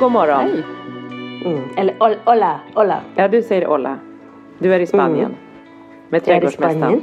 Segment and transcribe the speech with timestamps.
[0.00, 0.40] God morgon.
[0.40, 0.64] Hej.
[1.44, 1.60] Mm.
[1.76, 3.00] Eller ol- hola, hola.
[3.14, 3.96] Ja, du säger Olla.
[4.58, 5.24] Du är i Spanien.
[5.24, 5.36] Mm.
[6.08, 7.02] Med trädgårdsmästaren.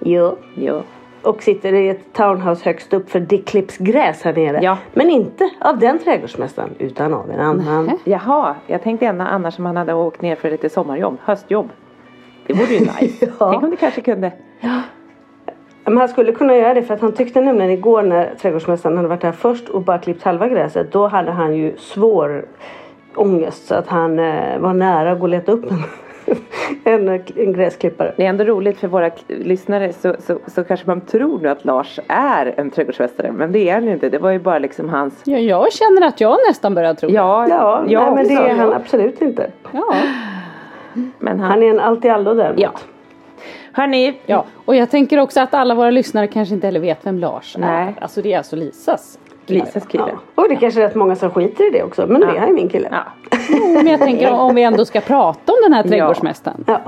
[0.00, 0.36] Jo.
[0.54, 0.82] Jo.
[1.22, 4.58] Och sitter i ett townhouse högst upp för det klipps gräs här nere.
[4.62, 4.78] Ja.
[4.94, 7.90] Men inte av den trädgårdsmästaren utan av en annan.
[8.04, 11.68] Jaha, jag tänkte ändå annars om han hade åkt ner för lite sommarjobb, höstjobb.
[12.46, 13.32] Det vore ju nice.
[13.40, 13.50] Ja.
[13.50, 14.32] Tänk om du kanske kunde.
[15.90, 19.08] Men han skulle kunna göra det för att han tyckte nämligen igår när trädgårdsmästaren hade
[19.08, 20.92] varit här först och bara klippt halva gräset.
[20.92, 22.44] Då hade han ju svår
[23.14, 25.78] ångest så att han eh, var nära att gå och leta upp en,
[27.08, 28.14] en, en gräsklippare.
[28.16, 31.64] Det är ändå roligt för våra lyssnare så, så, så kanske man tror nu att
[31.64, 33.32] Lars är en trädgårdsmästare.
[33.32, 34.08] Men det är han ju inte.
[34.08, 35.22] Det var ju bara liksom hans...
[35.24, 38.54] Ja, jag känner att jag nästan börjar tro Ja, Ja, jag nej, men det är
[38.54, 39.50] han absolut inte.
[39.72, 39.94] Ja.
[41.18, 41.50] Men han...
[41.50, 42.60] Han är en allt-i-allo däremot.
[42.60, 42.70] Ja.
[43.80, 44.44] Hörni, ja.
[44.64, 47.68] Och jag tänker också att alla våra lyssnare kanske inte heller vet vem Lars Nej.
[47.68, 47.94] är.
[48.00, 49.18] Alltså det är alltså Lisas.
[49.46, 50.04] Lisas kille.
[50.08, 50.42] Ja.
[50.42, 52.06] Och det är kanske är rätt många som skiter i det också.
[52.06, 52.88] Men det är min kille.
[52.90, 53.38] Ja.
[53.50, 56.64] Jo, men jag tänker om vi ändå ska prata om den här trädgårdsmästaren.
[56.66, 56.80] Ja.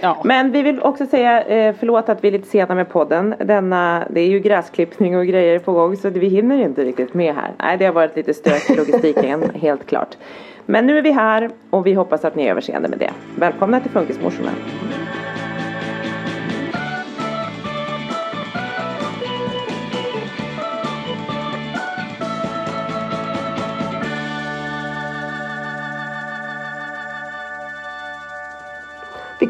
[0.00, 0.20] Ja.
[0.24, 3.34] Men vi vill också säga eh, förlåt att vi är lite sena med podden.
[3.38, 7.34] Denna, det är ju gräsklippning och grejer på gång så vi hinner inte riktigt med
[7.34, 7.52] här.
[7.58, 10.16] Nej, det har varit lite stök i logistiken, helt klart.
[10.66, 13.10] Men nu är vi här och vi hoppas att ni är överseende med det.
[13.36, 14.50] Välkomna till Funkismorsorna.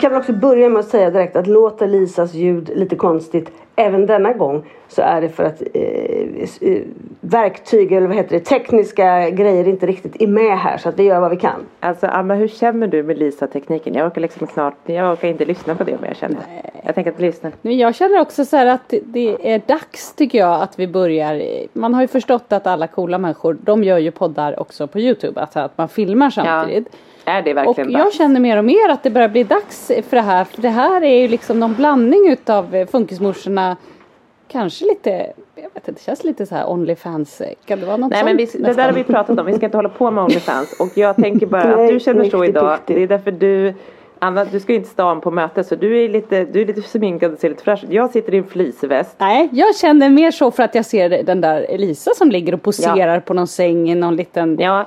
[0.03, 4.07] Kan väl också börja med att säga direkt att låter Lisas ljud lite konstigt även
[4.07, 6.83] denna gång så är det för att eh, eh,
[7.21, 11.03] verktyg eller vad heter det, tekniska grejer inte riktigt är med här så att vi
[11.03, 11.67] gör vad vi kan.
[11.81, 13.95] Alltså Anna, hur känner du med Lisa-tekniken?
[13.95, 16.39] Jag orkar liksom knart, jag orkar inte lyssna på det om jag känner.
[16.85, 17.51] Jag tänker att lyssna.
[17.63, 21.43] Men jag känner också så här att det är dags tycker jag att vi börjar.
[21.73, 25.41] Man har ju förstått att alla coola människor de gör ju poddar också på Youtube.
[25.41, 26.89] Alltså att man filmar samtidigt.
[27.25, 28.17] Är det Och verkligen jag dags?
[28.17, 30.45] känner mer och mer att det börjar bli dags för det här.
[30.45, 33.77] För det här är ju liksom någon blandning utav eh, funkismorsorna.
[34.49, 35.11] Kanske lite,
[35.55, 37.43] jag vet inte, det känns lite så här Onlyfans.
[37.65, 38.29] Kan det vara något Nej sånt?
[38.29, 40.77] men vi, det där har vi pratat om, vi ska inte hålla på med Onlyfans.
[40.81, 42.79] Och jag tänker bara att du känner så idag.
[42.87, 43.75] Det är därför du
[44.19, 46.83] Anna, du ska ju inte stan på möte så du är lite, du är lite
[46.83, 47.85] sminkad och ser lite fräsch.
[47.89, 49.17] Jag sitter i en fleeceväst.
[49.19, 52.63] Nej, jag känner mer så för att jag ser den där Elisa som ligger och
[52.63, 54.87] poserar på någon säng i någon liten Ja,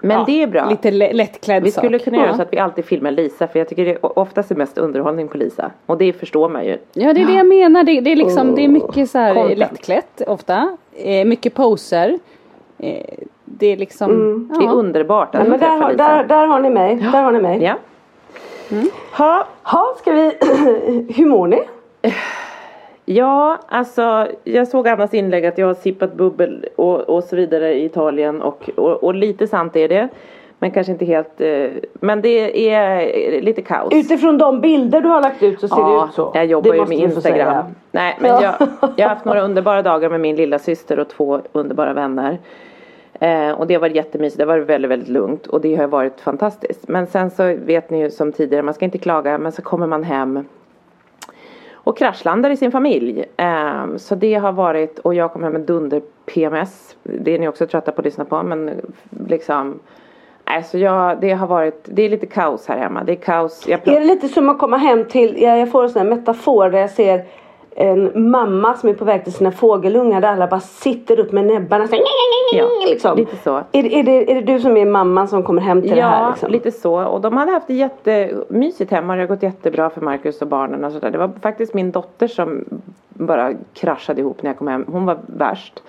[0.00, 0.68] men ja, det är bra.
[0.70, 2.04] Lite lä- lättklädd Vi skulle sak.
[2.04, 2.24] kunna ja.
[2.24, 4.78] göra så att vi alltid filmar Lisa för jag tycker det är oftast är mest
[4.78, 5.70] underhållning på Lisa.
[5.86, 6.78] Och det förstår man ju.
[6.92, 7.84] Ja det är det jag menar.
[7.84, 9.58] Det, det är liksom det är mycket så här Content.
[9.58, 10.76] lättklätt ofta.
[10.96, 12.18] Eh, mycket poser.
[12.78, 13.04] Eh,
[13.44, 14.10] det är liksom.
[14.10, 14.48] Mm.
[14.58, 14.72] Det är ja.
[14.72, 16.08] underbart att Ja, men där, Lisa.
[16.08, 16.94] där, där har ni mig.
[16.96, 17.62] Där har ni mig.
[17.62, 17.74] Ja.
[19.12, 20.32] Ha, Ha, ska vi...
[21.16, 21.62] Hur mår ni?
[23.10, 27.74] Ja, alltså jag såg Annas inlägg att jag har sippat bubbel och, och så vidare
[27.74, 30.08] i Italien och, och, och lite sant är det.
[30.58, 33.94] Men kanske inte helt, eh, men det är lite kaos.
[33.94, 36.30] Utifrån de bilder du har lagt ut så ser det ut så.
[36.34, 37.64] jag jobbar Det ju med Instagram.
[37.90, 38.42] Nej, men Ja.
[38.42, 42.38] jag, jag har haft några underbara dagar med min lilla syster och två underbara vänner.
[43.20, 45.86] Eh, och det har varit jättemysigt, det har varit väldigt, väldigt lugnt och det har
[45.86, 46.88] varit fantastiskt.
[46.88, 49.86] Men sen så vet ni ju som tidigare, man ska inte klaga, men så kommer
[49.86, 50.44] man hem
[51.88, 53.24] och kraschlandar i sin familj.
[53.36, 56.96] Eh, så det har varit, och jag kom hem med dunder-PMS.
[57.02, 58.70] Det är ni också trötta på att lyssna på, men
[59.28, 59.80] liksom
[60.44, 63.04] Alltså jag, det har varit, det är lite kaos här hemma.
[63.04, 63.68] Det är kaos.
[63.68, 66.70] Är det lite som att komma hem till, jag, jag får en sån här metafor
[66.70, 67.24] där jag ser
[67.80, 71.44] en mamma som är på väg till sina fågelungar där alla bara sitter upp med
[71.46, 71.96] näbbarna så,
[72.54, 73.16] Ja, liksom.
[73.16, 73.56] lite så.
[73.72, 76.22] Är, är, det, är det du som är mamman som kommer hem till det här?
[76.22, 76.50] Ja, Liksom?
[76.50, 77.04] lite så.
[77.04, 79.14] Och de hade haft det jättemysigt hemma.
[79.14, 81.10] Det har gått jättebra för Marcus och barnen och sådär.
[81.10, 82.64] Det var faktiskt min dotter som
[83.08, 84.84] bara kraschade ihop när jag kom hem.
[84.92, 85.82] Hon var värst.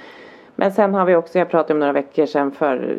[0.56, 2.98] Men sen har vi också, jag pratade om några veckor sedan för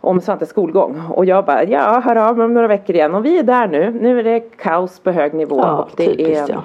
[0.00, 1.02] om Svantes skolgång.
[1.10, 3.14] Och jag bara, ja, hör av mig om några veckor igen.
[3.14, 3.90] Och vi är där nu.
[4.00, 5.58] Nu är det kaos på hög nivå.
[5.58, 6.62] Ja, och det typiskt är, ja.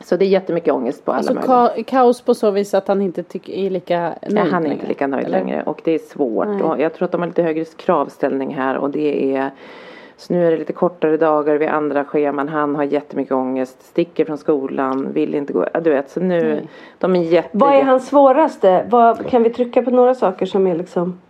[0.00, 1.52] Så det är jättemycket ångest på alla Alltså möjliga.
[1.54, 4.60] ka- kaos på så vis att han inte tycker, är lika nöjd Nej, han är
[4.62, 5.38] längre, inte lika nöjd eller?
[5.38, 6.46] längre och det är svårt.
[6.48, 6.62] Nej.
[6.62, 9.50] Och jag tror att de har lite högre kravställning här och det är
[10.18, 12.48] så nu är det lite kortare dagar vid andra scheman.
[12.48, 15.66] Han har jättemycket ångest, sticker från skolan, vill inte gå.
[15.82, 16.68] Du vet, så nu, Nej.
[16.98, 17.48] de är jätte...
[17.52, 18.86] Vad är hans svåraste?
[18.88, 21.20] Vad, kan vi trycka på några saker som är liksom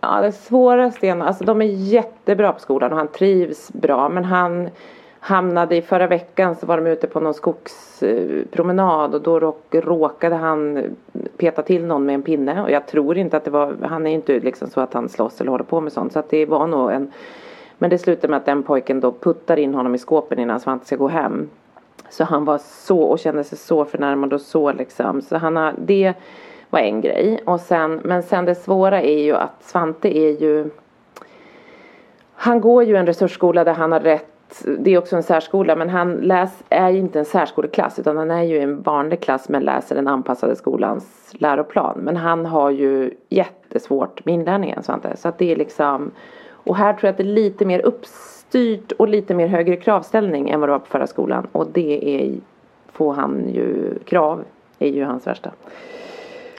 [0.00, 4.24] Ja, det svåraste är, alltså de är jättebra på skolan och han trivs bra men
[4.24, 4.68] han
[5.24, 10.84] hamnade i förra veckan så var de ute på någon skogspromenad och då råkade han
[11.36, 14.10] peta till någon med en pinne och jag tror inte att det var, han är
[14.10, 16.66] inte liksom så att han slåss eller håller på med sånt så att det var
[16.66, 17.12] nog en
[17.78, 20.86] men det slutade med att den pojken då puttar in honom i skåpen innan Svante
[20.86, 21.50] ska gå hem.
[22.10, 25.22] Så han var så och kände sig så förnärmad och så liksom.
[25.22, 26.14] Så han har, det
[26.70, 27.40] var en grej.
[27.44, 30.70] Och sen, men sen det svåra är ju att Svante är ju
[32.34, 34.31] Han går ju en resursskola där han har rätt
[34.78, 38.30] det är också en särskola men han läs, är ju inte en särskoleklass utan han
[38.30, 41.98] är ju i en vanlig klass men läser den anpassade skolans läroplan.
[41.98, 45.16] Men han har ju jättesvårt med inlärningen Svante.
[45.16, 46.10] Så att det är liksom
[46.50, 50.50] Och här tror jag att det är lite mer uppstyrt och lite mer högre kravställning
[50.50, 51.46] än vad det var på förra skolan.
[51.52, 52.34] Och det är
[52.92, 54.44] får han ju krav
[54.78, 55.50] är ju hans värsta.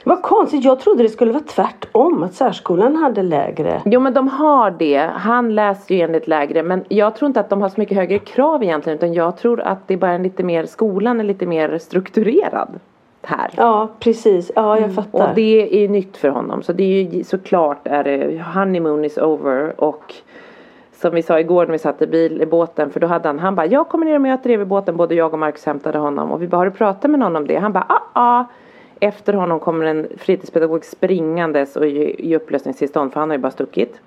[0.06, 2.22] Vad konstigt, jag trodde det skulle vara tvärtom.
[2.22, 3.82] Att särskolan hade lägre.
[3.84, 5.10] Jo men de har det.
[5.14, 8.18] Han läser ju enligt lägre men jag tror inte att de har så mycket högre
[8.18, 11.46] krav egentligen utan jag tror att det är bara en lite mer, skolan är lite
[11.46, 12.68] mer strukturerad
[13.22, 13.50] här.
[13.56, 15.28] Ja precis, ja jag fattar.
[15.28, 19.18] Och det är nytt för honom så det är ju såklart är det honeymoon is
[19.18, 20.14] over och
[20.92, 23.38] som vi sa igår när vi satt i, bil, i båten för då hade han,
[23.38, 25.98] han bara jag kommer ner och möter er vid båten både jag och Marcus hämtade
[25.98, 27.56] honom och vi bara har du pratat med någon om det?
[27.56, 28.44] Han bara ah ah
[29.04, 34.00] efter honom kommer en fritidspedagog springandes och i, upplösningstillstånd för han har ju bara stuckit.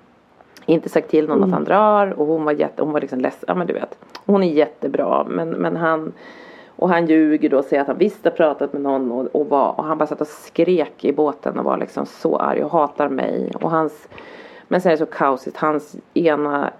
[0.66, 3.44] Inte sagt till någon att han drar och hon var jätte, hon var liksom ledsen,
[3.46, 3.98] ja men du vet.
[4.26, 6.12] Hon är jättebra men, men han
[6.66, 9.48] och han ljuger då och säger att han visst har pratat med någon och, och,
[9.48, 12.72] var, och han bara satt och skrek i båten och var liksom så arg och
[12.72, 14.08] hatar mig och hans
[14.68, 16.70] Men sen är det så kaosigt, hans ena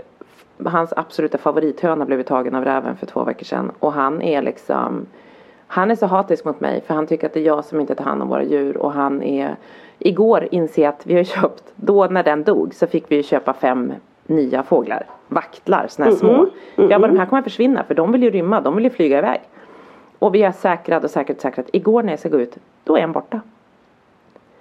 [0.64, 5.06] Hans absoluta favorithöna blev tagen av räven för två veckor sedan och han är liksom
[5.70, 7.94] han är så hatisk mot mig för han tycker att det är jag som inte
[7.94, 9.56] tar hand om våra djur och han är
[9.98, 13.22] Igår inser jag att vi har köpt, då när den dog så fick vi ju
[13.22, 13.92] köpa fem
[14.26, 18.12] nya fåglar Vaktlar, såna här små Jag bara de här kommer att försvinna för de
[18.12, 19.40] vill ju rymma, de vill ju flyga iväg
[20.18, 22.96] Och vi har säkrat och säkrat och säkrat Igår när jag ska gå ut, då
[22.96, 23.40] är en borta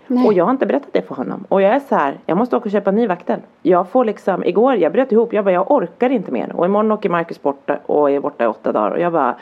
[0.08, 0.28] Nej.
[0.28, 1.46] och jag har inte berättat det för honom.
[1.50, 3.40] Och jag är så här, jag måste åka och köpa en ny vaktel.
[3.62, 6.52] Jag får liksom, igår, jag bröt ihop, jag bara, jag orkar inte mer.
[6.56, 8.92] Och imorgon åker Marcus borta och är borta i åtta dagar.
[8.92, 9.36] Och jag bara,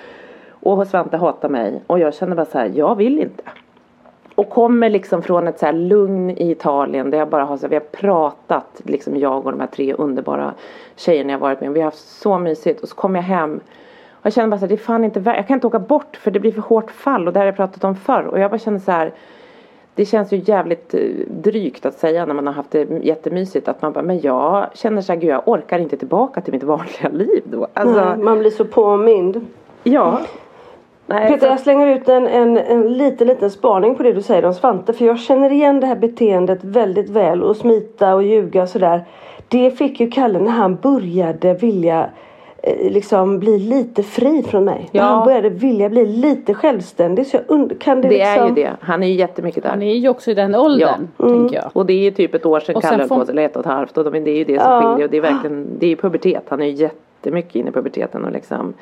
[0.72, 1.82] och Svante hatar mig.
[1.88, 3.44] Och jag känner bara så här, jag vill inte.
[4.36, 7.62] Och kommer liksom från ett så här lugn i Italien där jag bara har så
[7.62, 10.54] här, vi har pratat, liksom jag och de här tre underbara
[10.96, 13.60] tjejerna jag varit med Vi har haft så mysigt och så kommer jag hem
[14.12, 15.80] och jag känner bara så här, det är fan inte värt, jag kan inte åka
[15.80, 18.24] bort för det blir för hårt fall och det har jag pratat om förr.
[18.24, 19.12] Och jag bara känner så här
[19.96, 23.82] det känns ju jävligt eh, drygt att säga när man har haft det jättemysigt att
[23.82, 27.10] man bara, men jag känner så här, gud jag orkar inte tillbaka till mitt vanliga
[27.12, 27.68] liv då.
[27.74, 29.46] Alltså, Nej, man blir så påmind.
[29.84, 30.20] ja.
[31.08, 34.46] Nej, Peter, jag slänger ut en, en, en liten, liten spaning på det du säger
[34.46, 34.94] om Svante.
[34.94, 37.44] För jag känner igen det här beteendet väldigt väl.
[37.44, 39.06] Och smita och ljuga och sådär.
[39.48, 42.10] Det fick ju Kalle när han började vilja
[42.64, 44.90] eh, liksom bli lite fri från mig.
[44.92, 45.06] När Ja.
[45.06, 47.28] han började vilja bli lite självständig.
[47.28, 48.44] Så jag und- kan det, det liksom...
[48.44, 48.72] är ju det.
[48.82, 49.70] Han är ju jättemycket där.
[49.70, 51.66] Han är ju också i den åldern, tänker jag.
[51.74, 53.46] Och det är ju typ ett år sedan Och Kalle höll får- på sig, eller
[53.46, 53.98] ett och ett halvt.
[53.98, 54.82] Och de- det är ju det som Ja.
[54.82, 55.06] skiljer.
[55.06, 56.44] Och det är verkligen, det är ju pubertet.
[56.50, 58.74] Han är ju jättemycket inne i puberteten och liksom.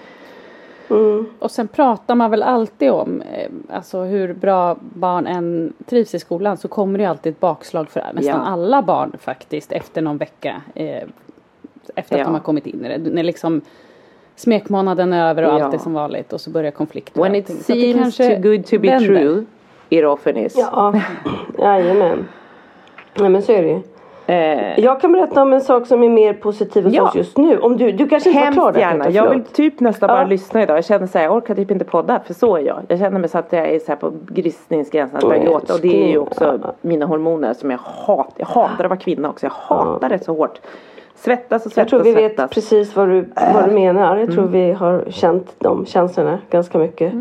[1.39, 6.19] Och sen pratar man väl alltid om eh, alltså hur bra barn än trivs i
[6.19, 8.51] skolan så kommer det ju alltid ett bakslag för nästan Ja.
[8.51, 10.61] alla barn faktiskt efter någon vecka.
[10.75, 11.03] Eh,
[11.95, 12.25] efter att Ja.
[12.25, 13.09] de har kommit in i det.
[13.11, 13.61] När liksom
[14.35, 15.63] smekmånaden är över och Ja.
[15.65, 17.19] allt är som vanligt och så börjar konflikter.
[17.19, 19.07] och When it seems too good to be vänder.
[19.07, 19.45] true,
[19.89, 20.55] it often is.
[20.57, 20.93] Ja,
[21.59, 22.27] jajamän.
[23.19, 23.79] Nej men så är det ju.
[24.27, 27.03] Eh, Jag kan berätta om en sak som är mer positiv hos Ja.
[27.03, 27.59] oss just nu.
[27.59, 29.03] Om du, du kanske inte var klar Hemskt där gärna.
[29.05, 30.27] Peter, Jag vill typ nästan bara Ja.
[30.27, 30.77] lyssna idag.
[30.77, 32.19] Jag känner så här, jag orkar typ inte podda.
[32.25, 32.79] För så är jag.
[32.87, 35.73] Jag känner mig så att jag är så här på gristningsgränsen att börja Åh, gråta.
[35.73, 36.73] Och det är ju också Ja.
[36.81, 37.77] mina hormoner som jag
[38.07, 38.33] hatar.
[38.37, 39.45] Jag hatar att vara kvinna också.
[39.45, 40.59] Jag hatar det så hårt.
[41.15, 44.15] Svettas och Jag svettas tror och vi vet precis vad du, vad du menar.
[44.15, 44.35] Jag Mm.
[44.35, 47.13] tror vi har känt de känslorna ganska mycket.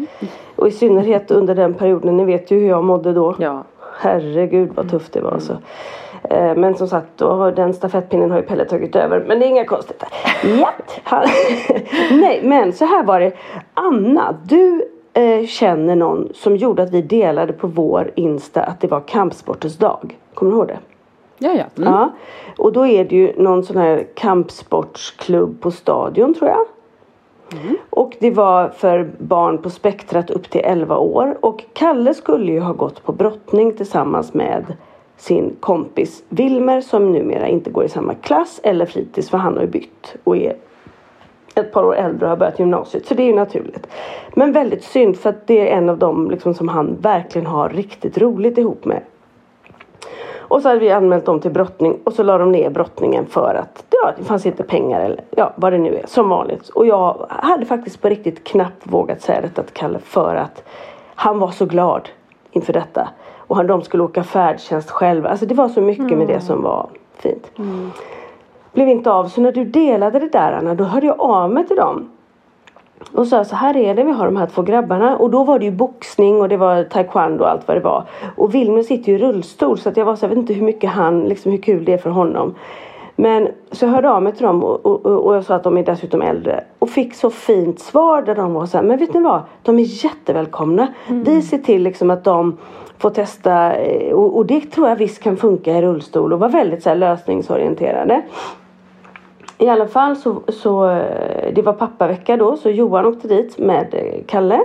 [0.56, 2.16] Och i synnerhet under den perioden.
[2.16, 3.35] Ni vet ju hur jag mådde då.
[3.38, 3.62] Ja.
[3.99, 5.56] Herregud vad tufft det var alltså.
[6.31, 9.25] Eh, Men som sagt, då den stafettpinnen har ju Pelle tagit över.
[9.29, 10.09] Men det är inga konstigheter.
[10.61, 10.71] Ja.
[11.05, 11.26] Han-
[12.21, 13.33] Nej, men så här var det.
[13.75, 18.88] Anna, du eh, känner någon som gjorde att vi delade på vår Insta att det
[18.88, 20.19] var kampsportens dag.
[20.35, 20.79] Kommer du ihåg det?
[21.38, 21.64] Ja, ja.
[21.83, 21.93] Mm.
[21.93, 22.11] Ja.
[22.59, 26.67] Och då är det ju någon sån här kampsportsklubb på Stadion tror jag.
[27.91, 31.37] Och det var för barn på spektrat upp till 11 år.
[31.41, 34.64] Och Kalle skulle ju ha gått på brottning tillsammans med
[35.16, 39.61] sin kompis Wilmer som numera inte går i samma klass eller fritids för han har
[39.61, 40.57] ju bytt och är
[41.54, 43.07] ett par år äldre och har börjat gymnasiet.
[43.07, 43.87] Så det är ju naturligt.
[44.35, 47.69] Men väldigt synd för att det är en av dem liksom som han verkligen har
[47.69, 49.02] riktigt roligt ihop med.
[50.37, 53.54] Och så hade vi anmält dem till brottning och så la de ner brottningen för
[53.54, 56.07] att ja, det fanns inte pengar eller ja, vad det nu är.
[56.07, 56.69] Som vanligt.
[56.69, 60.64] Och jag hade faktiskt på riktigt knappt vågat säga detta till Kalle för att
[61.14, 62.09] han var så glad
[62.50, 63.09] inför detta.
[63.52, 65.28] Och han, de skulle åka färdtjänst själva.
[65.28, 66.87] Alltså det var så mycket med det som var
[67.18, 67.50] fint.
[68.73, 69.28] Blev inte av.
[69.28, 72.11] Så när du delade det där Anna, då hörde jag av mig till dem.
[73.14, 75.16] Och sa så här är det, vi har de här två grabbarna.
[75.16, 78.04] Och då var det ju boxning och det var taekwondo och allt vad det var.
[78.37, 80.66] Och Wilmer sitter ju i rullstol så att jag var så jag vet inte hur
[80.66, 82.54] mycket han, liksom hur kul det är för honom.
[83.16, 85.78] Men så jag hörde av mig till dem och, och, och jag sa att de
[85.78, 86.64] är dessutom äldre.
[86.78, 89.40] Och fick så fint svar där de var så här, men vet ni vad?
[89.62, 90.88] De är jättevälkomna.
[91.09, 92.56] Vi ser till liksom att de
[93.02, 96.49] får testa eh, och, och det tror jag visst kan funka i rullstol och var
[96.49, 98.23] väldigt så här lösningsorienterade.
[99.59, 103.87] I alla fall så, så eh, det var pappavecka då så Johan åkte dit med
[103.92, 104.61] eh, Kalle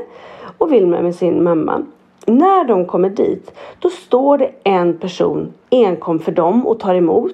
[0.58, 1.82] och Wilmer med sin mamma.
[2.25, 7.32] När de kommer dit då står det en person enkom för dem och tar emot.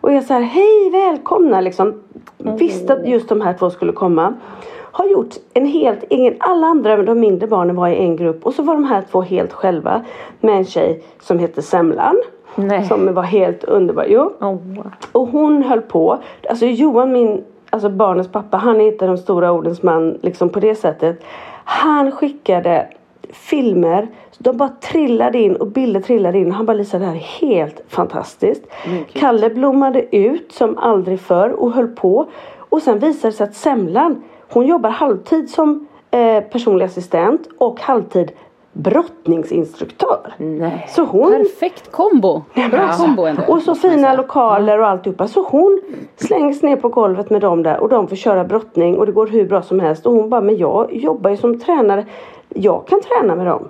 [0.00, 2.00] Och jag säger hej välkomna liksom.
[2.38, 4.34] Visste att just de här två skulle komma.
[4.96, 8.54] Har gjort en helt egen, alla andra de mindre barnen var i en grupp och
[8.54, 10.04] så var de här två helt själva
[10.40, 12.16] med en tjej som heter Semlan.
[12.54, 12.84] Nej.
[12.84, 14.06] Som var helt underbar.
[14.08, 14.32] Jo.
[14.40, 14.56] Oh.
[15.12, 16.18] Och hon höll på.
[16.48, 20.60] Alltså Johan, min, alltså barnens pappa, han är inte de stora ordens man liksom på
[20.60, 21.24] det sättet.
[21.64, 22.88] Han skickade
[23.30, 24.08] filmer.
[24.38, 26.52] De bara trillade in och bilder trillade in.
[26.52, 28.62] Han bara Lisa det här är helt fantastiskt.
[29.12, 32.26] Kalle blommade ut som aldrig förr och höll på.
[32.58, 37.80] Och sen visade det sig att Semlan, hon jobbar halvtid som eh, personlig assistent och
[37.80, 38.32] halvtid
[38.72, 40.34] brottningsinstruktör.
[40.38, 40.86] Nej.
[40.90, 42.42] Så hon Perfekt kombo.
[42.70, 43.42] Bra kombo ändå.
[43.48, 45.28] och så fina lokaler och alltihopa.
[45.28, 45.80] Så hon
[46.16, 49.26] slängs ner på golvet med dem där och de får köra brottning och det går
[49.26, 50.06] hur bra som helst.
[50.06, 52.06] Och hon bara, men jag jobbar ju som tränare.
[52.48, 53.68] Jag kan träna med dem.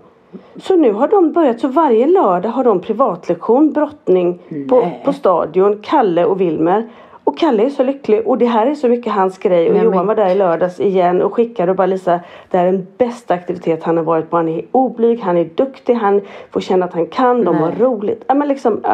[0.57, 4.39] Så nu har de börjat, så varje lördag har de privatlektion brottning
[4.69, 5.79] på, på stadion.
[5.83, 6.89] Kalle och Wilmer.
[7.25, 9.69] Och Kalle är så lycklig och det här är så mycket hans grej.
[9.69, 12.59] Och Nej, Johan men- var där i lördags igen och skickade och bara Lisa, det
[12.59, 14.37] här är den bästa aktivitet han har varit på.
[14.37, 18.25] Han är oblyg, han är duktig, han får känna att han kan, de har roligt.
[18.27, 18.91] Ja, men liksom, äh,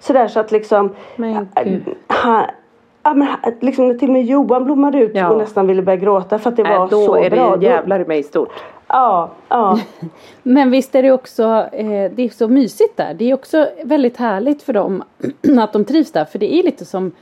[0.00, 1.82] sådär så att liksom Men äh, gud.
[2.06, 2.44] han,
[3.02, 3.28] ja, men,
[3.60, 5.28] liksom, när till och med Johan blommade ut Ja.
[5.28, 7.50] och nästan ville börja gråta för att det var Nej, då så är bra.
[7.50, 8.48] det Då- ju jävlar i mig stort.
[8.88, 9.78] Ja, ja.
[10.42, 13.14] Men visst är det också, eh, det är så mysigt där.
[13.14, 15.02] Det är också väldigt härligt för dem
[15.60, 16.24] att de trivs där.
[16.24, 17.12] För det är lite som,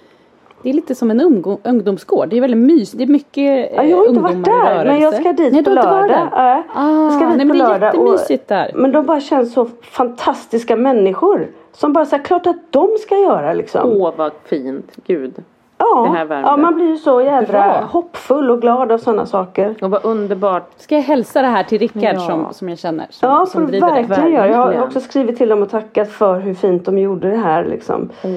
[0.67, 2.29] det är lite som en ungdom, ungdomsgård.
[2.29, 2.99] Det är väldigt mysigt.
[2.99, 5.65] Det är mycket Ja, jag har inte ungdomar varit där men jag ska dit Nej,
[5.65, 6.29] på lördag.
[6.33, 7.87] Ja, jag ska Ah, dit nej, på men det är lördag.
[7.95, 8.71] jättemysigt där.
[8.75, 11.47] Men de bara känns så fantastiska människor.
[11.73, 13.93] Som bara säger klart att de ska göra liksom.
[13.93, 14.93] Åh vad fint.
[15.07, 15.35] Gud.
[15.79, 17.85] ja, det ja, man blir ju så jädra Bra.
[17.91, 19.75] hoppfull och glad av sådana saker.
[19.83, 20.71] Och vad underbart.
[20.77, 22.21] Ska jag hälsa det här till Rickard Ja.
[22.21, 23.07] som, som jag känner?
[23.11, 24.03] Som, Ja, som driver det.
[24.03, 24.51] verkligen göra.
[24.51, 27.65] Jag har också skrivit till dem och tackat för hur fint de gjorde det här
[27.65, 28.09] liksom.
[28.25, 28.31] Åh.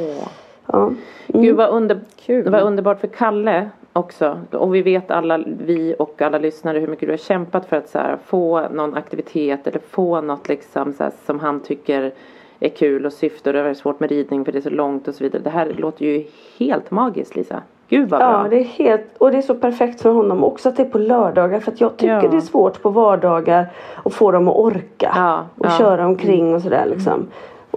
[0.72, 0.92] Ja.
[1.28, 2.52] Gud vad, under, Kul.
[2.52, 4.40] var underbart för Kalle också.
[4.52, 7.90] Och vi vet alla, vi och alla lyssnare hur mycket du har kämpat för att
[7.90, 12.12] så här, få någon aktivitet eller få något liksom så här, som han tycker
[12.60, 15.08] är kul och syfte och det är svårt med ridning för det är så långt
[15.08, 15.42] och så vidare.
[15.44, 16.26] Det här låter ju
[16.58, 17.62] helt magiskt Lisa.
[17.90, 18.42] Gud vad bra.
[18.44, 20.90] Ja, det är helt, och det är så perfekt för honom också att det är
[20.90, 22.28] på lördagar för att jag tycker Ja.
[22.32, 23.68] det är svårt på vardagar
[24.06, 25.78] att få dem att orka Ja, och ja.
[25.78, 27.28] köra omkring och sådär liksom.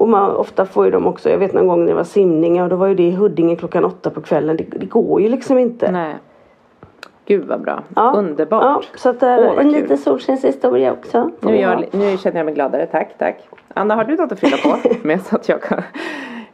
[0.03, 2.65] Och man, ofta får ju de också, jag vet någon gång när det var simningar
[2.65, 4.57] och då var ju det i Huddinge klockan åtta på kvällen.
[4.57, 5.91] Det, det går ju liksom inte.
[5.93, 6.15] Nej.
[7.27, 7.83] Gud vad bra.
[7.97, 8.13] Ja.
[8.17, 8.63] Underbart.
[8.63, 9.73] Ja, så att är Åh, en kul.
[9.73, 11.31] liten solskenshistoria också.
[11.41, 12.87] Nu, jag, nu känner jag mig gladare.
[12.87, 13.49] Tack, tack.
[13.75, 15.83] Anna, har du något att fylla på med så att jag kan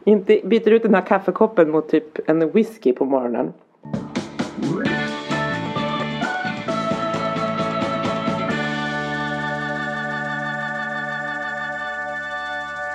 [0.03, 3.53] inte byter ut den här kaffekoppen mot typ en whisky på morgonen?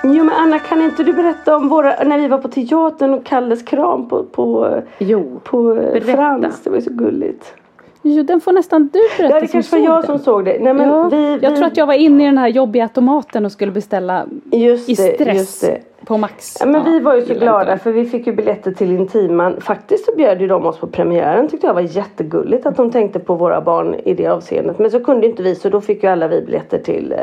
[0.07, 3.25] Jo men Anna kan inte du berätta om våra, när vi var på teatern och
[3.25, 6.05] Kalles kram på, på, Jo, på Berätta.
[6.05, 6.63] Frans.
[6.63, 7.53] Det var ju så gulligt.
[8.01, 10.05] Jo, den får nästan du berätta Ja det kanske var jag den.
[10.05, 10.57] som såg det.
[10.61, 12.83] Nej, men ja, vi, jag vi, tror att jag var inne i den här jobbiga
[12.83, 15.79] automaten och skulle beställa just i stress Just det.
[16.05, 16.57] på Max.
[16.59, 17.77] Ja, men vi var ju så glada det.
[17.77, 19.61] för vi fick ju biljetter till Intiman.
[19.61, 21.47] Faktiskt så bjöd ju de oss på premiären.
[21.47, 24.79] Tyckte jag var jättegulligt att de tänkte på våra barn i det avseendet.
[24.79, 27.19] Men så kunde inte vi så då fick ju alla vi biljetter till eh,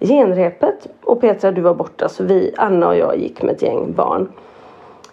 [0.00, 0.88] genrepet.
[1.04, 4.28] Och Petra du var borta så vi, Anna och jag gick med ett gäng barn.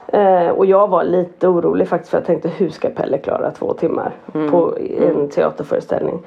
[0.07, 3.73] Eh, och jag var lite orolig faktiskt för jag tänkte hur ska Pelle klara två
[3.73, 4.11] timmar
[4.51, 6.19] på en teaterföreställning.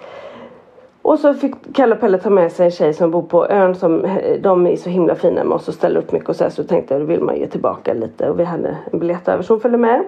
[1.03, 3.75] Och så fick Kalle och Pelle ta med sig en tjej som bor på ön
[3.75, 6.51] som de är så himla fina med oss och ställer upp mycket och så, här,
[6.51, 9.43] så tänkte jag då vill man ge tillbaka lite och vi hade en biljett över
[9.43, 10.05] så hon följde med.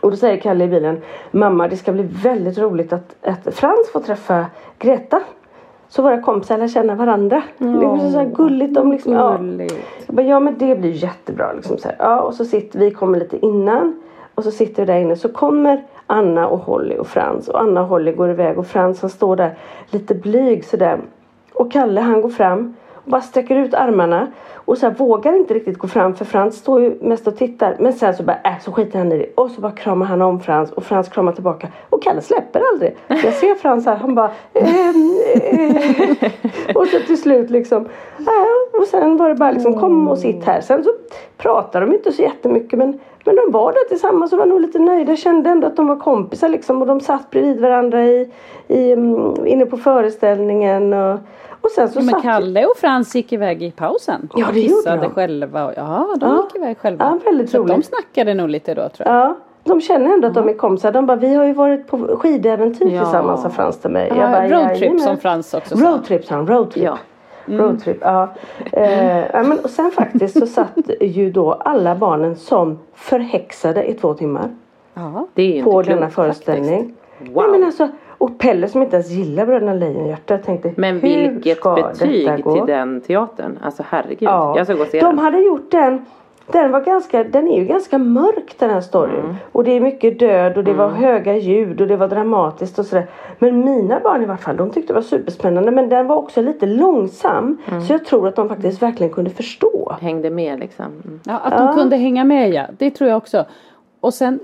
[0.00, 3.90] Och då säger Kalle i bilen Mamma det ska bli väldigt roligt att, att Frans
[3.92, 4.46] får träffa
[4.78, 5.20] Greta.
[5.88, 7.42] Så våra kompisar lär känna varandra.
[7.58, 8.74] Det är så här gulligt.
[8.74, 9.38] De liksom, ja.
[10.06, 11.52] Jag bara, ja men det blir jättebra.
[11.52, 11.96] Liksom så här.
[11.98, 14.00] Ja, och så sitter vi, kommer lite innan.
[14.34, 15.16] Och så sitter vi där inne.
[15.16, 17.48] Så kommer Anna och Holly och Frans.
[17.48, 18.58] Och Anna och Holly går iväg.
[18.58, 19.54] Och Frans han står där
[19.90, 21.00] lite blyg sådär.
[21.52, 22.74] Och Kalle han går fram.
[23.08, 24.26] Bara sträcker ut armarna.
[24.54, 26.14] Och så här, vågar inte riktigt gå fram.
[26.14, 27.76] För Frans står ju mest och tittar.
[27.78, 29.26] Men sen så bara, äh, så skiter han i det.
[29.34, 30.72] Och så bara kramar han om Frans.
[30.72, 31.68] Och Frans kramar tillbaka.
[31.90, 32.96] Och Kalle släpper aldrig.
[33.08, 33.96] Jag ser Frans här.
[33.96, 36.30] Han bara, ehm, eh.
[36.74, 37.88] Och så till slut liksom.
[38.18, 40.60] äh, och sen var det bara liksom kom och sitt här.
[40.60, 40.90] Sen så
[41.36, 44.78] pratade de inte så jättemycket men, men de var där tillsammans och var nog lite
[44.78, 45.16] nöjda.
[45.16, 46.80] Kände ändå att de var kompisar liksom.
[46.80, 48.30] Och de satt bredvid varandra i,
[48.68, 50.92] i, mm, inne på föreställningen.
[50.92, 51.18] Och,
[51.60, 54.28] och sen så Men satt Kalle och Frans gick iväg i pausen.
[54.36, 55.10] Ja, det gjorde de.
[55.10, 55.64] själva.
[55.66, 56.42] och- Ja, de Ja.
[56.44, 57.04] gick iväg själva.
[57.04, 57.86] Ja, väldigt så att de roligt.
[57.86, 59.16] snackade nog lite då tror jag.
[59.16, 60.92] Ja, de känner ändå att de är kompisar.
[60.92, 63.00] De bara, vi har ju varit på skidäventyr Ja.
[63.02, 64.12] tillsammans sa Frans till mig.
[64.18, 65.86] Ja, roadtrip som Frans också sa.
[65.90, 66.84] Roadtrip sa han, roadtrip.
[66.84, 66.98] Ja.
[67.46, 68.28] Roadtrip, ja.
[68.72, 70.68] Eh, ja men, och sen faktiskt så satt
[71.00, 74.50] ju då alla barnen som förhäxade i två timmar
[74.94, 75.26] Ja.
[75.34, 76.94] Det är ju på inte denna föreställning.
[77.18, 77.36] faktiskt.
[77.36, 77.42] Wow.
[77.42, 77.88] Nej, men alltså,
[78.18, 82.42] och Pelle som inte ens gillar Bröderna Lejonhjärta tänkte Men hur vilket ska betyg detta
[82.42, 82.54] gå?
[82.54, 83.58] till den teatern.
[83.62, 84.22] Alltså herregud.
[84.22, 84.54] Ja.
[84.56, 85.18] Jag ska gå och se De den.
[85.18, 86.04] hade gjort den
[86.52, 89.20] den, var ganska, den är ju ganska mörk den här storyn.
[89.20, 89.34] Mm.
[89.52, 92.86] Och det är mycket död och det var höga ljud och det var dramatiskt och
[92.86, 93.06] sådär.
[93.38, 95.70] Men mina barn i vart fall, de tyckte det var superspännande.
[95.70, 97.58] Men den var också lite långsam.
[97.68, 97.80] Mm.
[97.80, 99.96] Så jag tror att de faktiskt verkligen kunde förstå.
[100.00, 100.84] Hängde med liksom.
[100.84, 101.20] Mm.
[101.24, 102.66] Ja, att de kunde hänga med ja.
[102.78, 103.44] Det tror jag också.
[104.00, 104.40] Och sen,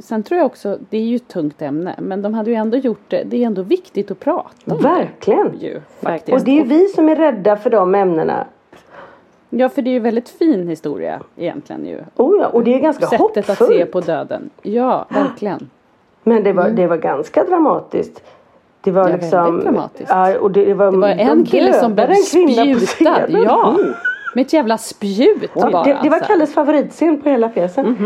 [0.00, 1.94] sen tror jag också, det är ju ett tungt ämne.
[1.98, 3.22] Men de hade ju ändå gjort det.
[3.26, 5.58] Det är ändå viktigt att prata om Verkligen.
[5.58, 5.66] det.
[5.66, 6.44] Ju, Och faktiskt.
[6.44, 8.44] det är ju vi som är rädda för de ämnena.
[9.50, 11.98] Ja, för det är ju väldigt fin historia egentligen ju.
[12.16, 13.70] Oh ja, och det är ganska Sättet att hoppfullt.
[13.70, 14.50] se på döden.
[14.62, 15.70] Ja, verkligen.
[16.22, 18.22] Men det var, det var ganska dramatiskt.
[18.80, 19.44] Det var Ja, liksom...
[19.44, 20.10] väldigt dramatiskt.
[20.10, 22.86] Ja, och det, var, Det var de en kille som blev på spjutad.
[22.86, 23.42] scenen.
[23.42, 23.92] Ja, Mm.
[24.34, 25.84] med ett jävla spjut Ja, bara.
[25.84, 26.32] det, det var alltså.
[26.32, 27.96] Kalles favoritscen på hela pjäsen.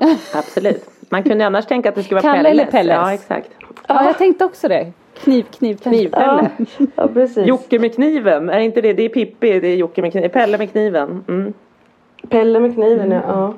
[0.34, 0.90] Absolut.
[1.08, 2.60] Man kunde annars tänka att det skulle vara Kalle Pelles.
[2.62, 2.94] eller Pelles?
[2.94, 3.50] Ja exakt.
[3.88, 4.92] Ja, jag tänkte också det.
[5.14, 6.10] Kniv, kniv, kniv.
[6.12, 6.46] Ja,
[6.94, 7.46] ja precis.
[7.46, 8.48] Jocke med kniven.
[8.50, 8.92] Är inte det?
[8.92, 9.60] Det är Pippi.
[9.60, 10.30] Det är Jocke med kniven.
[10.30, 11.24] Pelle med kniven.
[11.28, 11.52] Mm.
[12.28, 13.20] Pelle med kniven ja.
[13.26, 13.54] ja.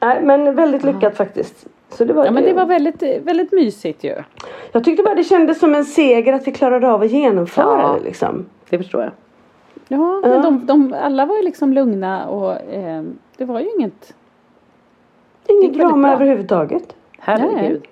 [0.00, 1.66] Nej, men väldigt lyckat faktiskt.
[1.90, 4.14] Så det var, Ja, men det var väldigt, väldigt mysigt ju.
[4.72, 7.96] Jag tyckte bara det kändes som en seger att vi klarade av att genomföra Ja.
[7.98, 8.46] det liksom.
[8.70, 9.10] Det förstår jag.
[9.88, 13.02] Ja, men de, de, alla var ju liksom lugna och eh,
[13.36, 14.14] det var ju inget.
[15.48, 16.12] Inget drama bra.
[16.12, 16.94] överhuvudtaget.
[17.18, 17.82] Herregud.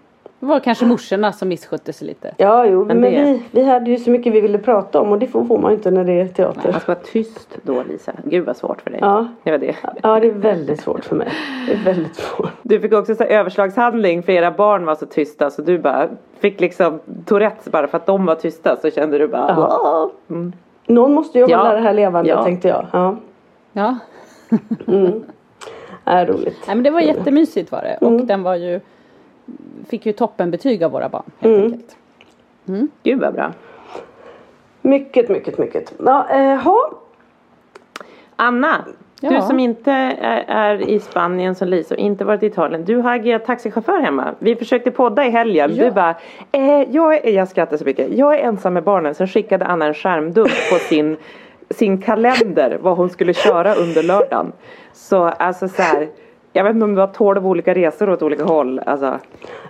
[0.41, 2.35] Det var kanske morsorna som misskötte sig lite.
[2.37, 5.13] Ja, jo, men, Men det- vi, vi hade ju så mycket vi ville prata om
[5.13, 6.71] och det får, får man ju inte när det är teater.
[6.73, 8.13] Man ska vara tyst då Lisa.
[8.25, 8.99] Gud vad svårt för dig.
[9.03, 9.29] Ja.
[9.43, 9.75] Det var det.
[10.03, 11.29] Ja, det är väldigt svårt för mig.
[11.67, 12.51] Det är väldigt svårt.
[12.63, 16.09] Du fick också så överslagshandling för era barn var så tysta så du bara
[16.39, 20.11] fick liksom Tourettes bara för att de var tysta så kände du bara Ja.
[20.31, 20.53] Mm.
[20.87, 21.57] Någon måste ju Ja.
[21.59, 22.43] hålla det här levande Ja.
[22.45, 22.87] tänkte jag.
[22.93, 23.17] Ja,
[23.73, 23.97] Ja,
[26.05, 26.59] är roligt.
[26.67, 27.99] Nej, men det var jättemysigt var det.
[28.01, 28.27] Och Mm.
[28.27, 28.81] den var ju
[29.89, 31.65] fick ju toppenbetyg av våra barn helt Mm.
[31.73, 31.97] enkelt.
[33.03, 33.53] Gud vad bra.
[34.83, 35.93] Mycket, mycket, mycket.
[36.07, 36.91] Ja, eh, ha.
[38.37, 38.85] Anna,
[39.23, 39.31] Ja.
[39.31, 42.85] Du som inte är, är i Spanien som Lisa och inte varit i Italien.
[42.85, 44.35] Du har agerat taxichaufför hemma.
[44.39, 45.71] Vi försökte podda i helgen.
[45.75, 45.85] Ja.
[45.85, 46.15] Du bara,
[46.53, 48.13] eh, jag, är, jag skrattar så mycket.
[48.13, 49.15] Jag är ensam med barnen.
[49.15, 51.17] Sen skickade Anna en skärmdump på sin,
[51.75, 52.79] sin kalender.
[52.81, 54.53] Vad hon skulle köra under lördagen.
[54.93, 56.09] Så alltså så här.
[56.53, 58.79] Jag vet inte om det var 12 olika resor åt olika håll.
[58.87, 59.19] Alltså,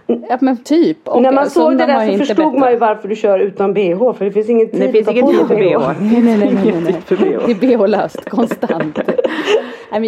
[0.06, 1.08] Ja, men typ.
[1.08, 2.60] Och När man såg det där så förstod bättre.
[2.60, 4.12] man ju varför du kör utan bh.
[4.12, 5.92] För det finns ingen tid det finns att ta ingen tid för bh.
[6.00, 6.92] Nej, nej, nej, nej, nej.
[7.04, 7.46] För bh.
[7.46, 8.98] Det är bh-löst konstant.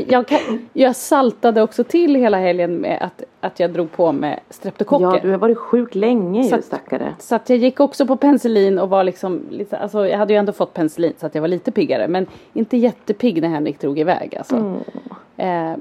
[0.07, 0.39] Jag, kan,
[0.73, 5.05] jag saltade också till hela helgen med att, att jag drog på med streptokocker.
[5.05, 7.15] Ja, du har varit sjuk länge Så ju stackare.
[7.19, 10.39] Så att jag gick också på penicillin och var liksom lite, alltså jag hade ju
[10.39, 12.09] ändå fått penicillin så att jag var lite piggare.
[12.09, 14.75] Men inte jättepigg när Henrik drog iväg alltså.
[15.37, 15.73] Eh,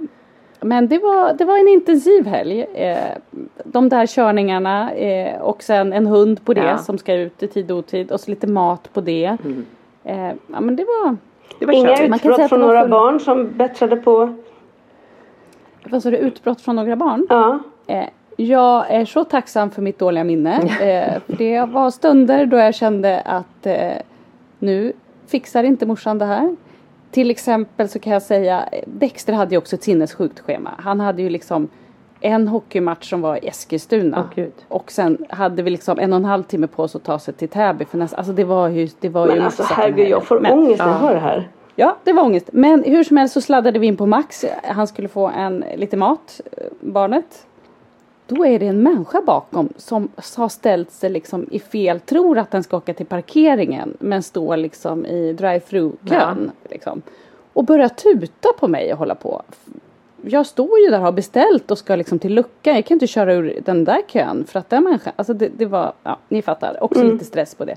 [0.61, 2.61] men det var, det var en intensiv helg.
[2.61, 2.97] Eh,
[3.63, 6.77] de där körningarna eh, och sen en hund på det Ja.
[6.77, 9.37] som ska ut i tid och otid och så lite mat på det.
[10.03, 11.17] Eh, ja men det var,
[11.59, 12.09] Det var Inga körigt.
[12.09, 14.35] Man kan säga utbrott från några full- barn som bättrade på.
[15.83, 17.27] vad sa du, utbrott från några barn?
[17.29, 17.59] Ja.
[18.37, 20.61] Jag är så tacksam för mitt dåliga minne.
[21.27, 23.67] För det var stunder då jag kände att
[24.59, 24.93] nu
[25.27, 26.55] fixar inte morsan det här.
[27.11, 30.71] Till exempel så kan jag säga, Dexter hade ju också ett sinnessjukt schema.
[30.77, 31.67] Han hade ju liksom
[32.21, 34.29] en hockeymatch som var i Eskilstuna.
[34.35, 34.51] Gud.
[34.67, 37.33] och sen hade vi liksom en och en halv timme på oss att ta sig
[37.33, 37.85] till Täby.
[37.85, 40.39] För nästa, alltså det var ju, det var ju Men alltså massa herregud jag får
[40.39, 41.49] Men- ångest när jag hör det här.
[41.75, 42.49] Ja, det var ångest.
[42.53, 44.45] Men hur som helst så sladdade vi in på Max.
[44.63, 47.45] Han skulle få en, lite mat, eh, barnet.
[48.35, 52.51] Då är det en människa bakom som har ställt sig liksom i fel, tror att
[52.51, 56.51] den ska åka till parkeringen men står liksom i drive-through-kön.
[56.69, 57.01] Liksom,
[57.53, 59.41] och börjar tuta på mig och hålla på.
[60.21, 62.75] Jag står ju där och har beställt och ska liksom till luckan.
[62.75, 65.65] Jag kan inte köra ur den där kön för att den människan, alltså det, det
[65.65, 67.75] var, ja ni fattar, också lite stress på det.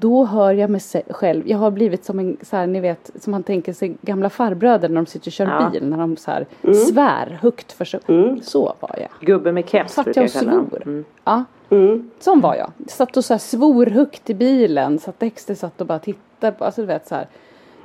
[0.00, 0.80] Då hör jag mig
[1.10, 4.30] själv, jag har blivit som en, så här, ni vet, som man tänker sig gamla
[4.30, 5.70] farbröder när de sitter och kör Ja.
[5.72, 8.00] bil, när de så här svär högt för sig.
[8.42, 9.08] Så var jag.
[9.26, 10.82] Gubbe med keps Satt jag och svor.
[10.86, 11.04] Mm.
[11.24, 11.44] Ja,
[12.18, 12.70] sån var jag.
[12.86, 16.52] Satt och så här svor högt i bilen, så att Dexter satt och bara tittade
[16.52, 17.26] på, alltså du vet så här.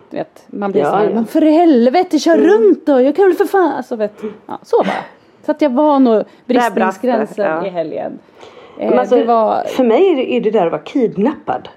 [0.09, 1.13] Du vet, man blir Ja, så här, ja.
[1.13, 4.77] men för helvete kör runt då, jag kan väl för fan, alltså vet, ja, så
[4.77, 5.03] var jag.
[5.45, 7.65] Så att jag var nog bristningsgränsen ja.
[7.65, 8.19] i helgen.
[8.79, 11.69] Eh, alltså, var, För mig är det, är det där att vara kidnappad.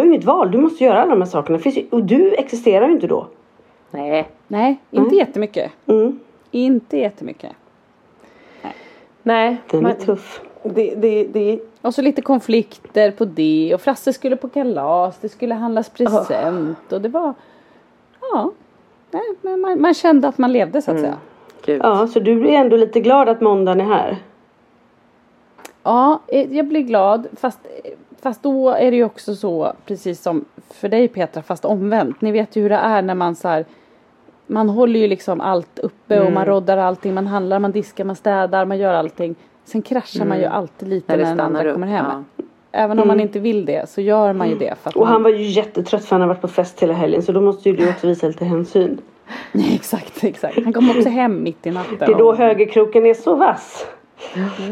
[0.00, 1.58] Du har inget val, du måste göra alla de här sakerna.
[1.58, 3.26] Finns ju, och du existerar ju inte då.
[3.90, 4.28] Nej.
[4.48, 5.72] nej, inte jättemycket.
[5.86, 6.20] Mm.
[6.50, 7.52] Inte jättemycket.
[9.22, 9.56] Nej.
[9.70, 10.40] Den är man- tuff.
[10.62, 15.28] Det, det, det, Och så lite konflikter på det och Frasse skulle på kalas, det
[15.28, 17.34] skulle handlas present och det var
[18.20, 18.50] Ja,
[19.10, 21.16] nej, men man, man kände att man levde så att säga.
[21.64, 21.80] gud.
[21.84, 24.16] Ja, så du är ändå lite glad att måndagen är här.
[25.82, 27.58] Ja, eh, jag blir glad fast,
[28.22, 32.20] fast då är det ju också så precis som för dig Petra fast omvänt.
[32.20, 33.64] Ni vet ju hur det är när man så här
[34.46, 38.16] man håller ju liksom allt uppe och man roddar allting, man handlar, man diskar, man
[38.16, 39.34] städar, man gör allting.
[39.64, 42.06] Sen kraschar man ju alltid lite När när, den andra upp, kommer hem.
[42.08, 42.44] ja.
[42.72, 44.74] Även om man inte vill det så gör man ju det.
[44.82, 45.12] För Och man...
[45.12, 47.22] han var ju jättetrött för han har varit på fest hela helgen.
[47.22, 49.00] Så då måste ju du också visa lite hänsyn.
[49.52, 50.64] Nej, exakt, exakt.
[50.64, 51.98] Han kom också hem mitt i natten.
[51.98, 53.86] Det är då högerkroken är så vass.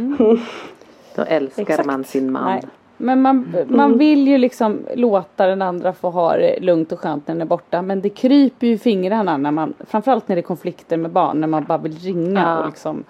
[1.16, 1.86] Då älskar Exakt.
[1.86, 2.44] man sin man.
[2.44, 2.62] Nej.
[3.00, 7.28] Men man, man vill ju liksom låta den andra få ha det lugnt och skönt
[7.28, 7.82] när den är borta.
[7.82, 11.40] Men det kryper ju i fingrarna när man, framförallt när det är konflikter med barn,
[11.40, 12.58] när man bara vill ringa Ja.
[12.58, 13.04] och liksom.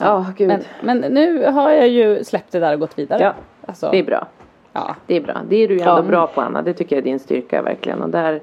[0.00, 0.48] Ja, gud.
[0.48, 3.22] Men, men nu har jag ju släppt det där och gått vidare.
[3.22, 3.34] Ja,
[3.66, 4.26] alltså, det är bra.
[4.72, 4.94] Ja.
[5.06, 5.36] Det är bra.
[5.48, 6.02] Det är du ju ändå Ja.
[6.02, 6.62] bra på Anna.
[6.62, 8.02] Det tycker jag är din styrka verkligen.
[8.02, 8.40] Och där,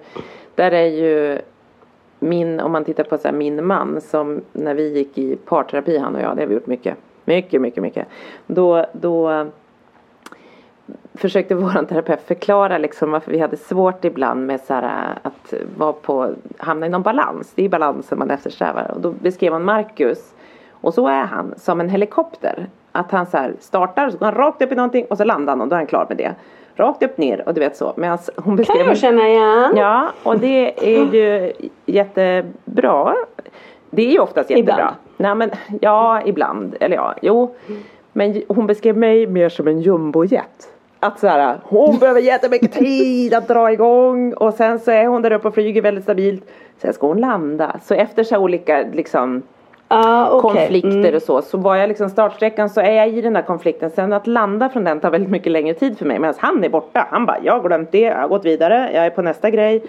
[0.55, 1.39] där är ju
[2.19, 5.97] min, om man tittar på så här, min man som när vi gick i parterapi
[5.97, 6.97] han och jag, det har vi gjort mycket.
[7.25, 8.07] Mycket, mycket, mycket.
[8.47, 9.45] Då, då
[11.13, 15.93] försökte vår terapeut förklara liksom varför vi hade svårt ibland med så här, att vara
[15.93, 17.51] på, hamna i någon balans.
[17.55, 18.91] Det är balansen man eftersträvar.
[18.95, 20.33] Och då beskrev han Marcus,
[20.71, 22.67] och så är han, som en helikopter.
[22.91, 25.53] Att han så här startar, så går han rakt upp i någonting och så landar
[25.53, 26.35] han och då är han klar med det.
[26.75, 27.93] Rakt upp ner och du vet så.
[27.97, 29.73] Medan hon Kan beskrev jag känna igen.
[29.75, 31.53] Ja, och det är ju
[31.85, 33.15] jättebra.
[33.89, 34.73] Det är ju oftast jättebra.
[34.73, 34.95] Ibland.
[35.17, 35.51] Nej, men,
[35.81, 36.75] ja, ibland.
[36.79, 37.55] Eller ja, jo.
[38.13, 40.69] Men hon beskrev mig mer som en jumbojet.
[40.99, 45.21] Att så här, hon behöver jättemycket tid att dra igång och sen så är hon
[45.21, 46.43] där uppe och flyger väldigt stabilt.
[46.77, 47.79] Sen ska hon landa.
[47.83, 49.41] Så efter så olika liksom
[49.87, 50.41] Ah, okej.
[50.51, 51.15] konflikter Mm.
[51.15, 51.41] och så.
[51.41, 53.89] Så var jag liksom startsträckan så är jag i den där konflikten.
[53.89, 56.19] Sen att landa från den tar väldigt mycket längre tid för mig.
[56.19, 57.07] Medan han är borta.
[57.11, 59.83] Han bara, jag har glömt det, jag har gått vidare, jag är på nästa grej.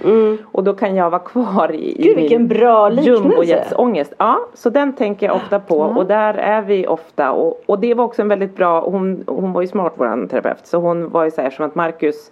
[0.53, 2.03] Och då kan jag vara kvar i, i Mm.
[2.03, 4.13] Gud, vilken bra jumbojetsångest.
[4.19, 5.79] Ja, så den tänker jag ofta på.
[5.79, 7.31] Och där är vi ofta.
[7.33, 10.67] Och, och det var också en väldigt bra, hon, hon var ju smart våran terapeut.
[10.67, 12.31] Så hon var ju så här som att Marcus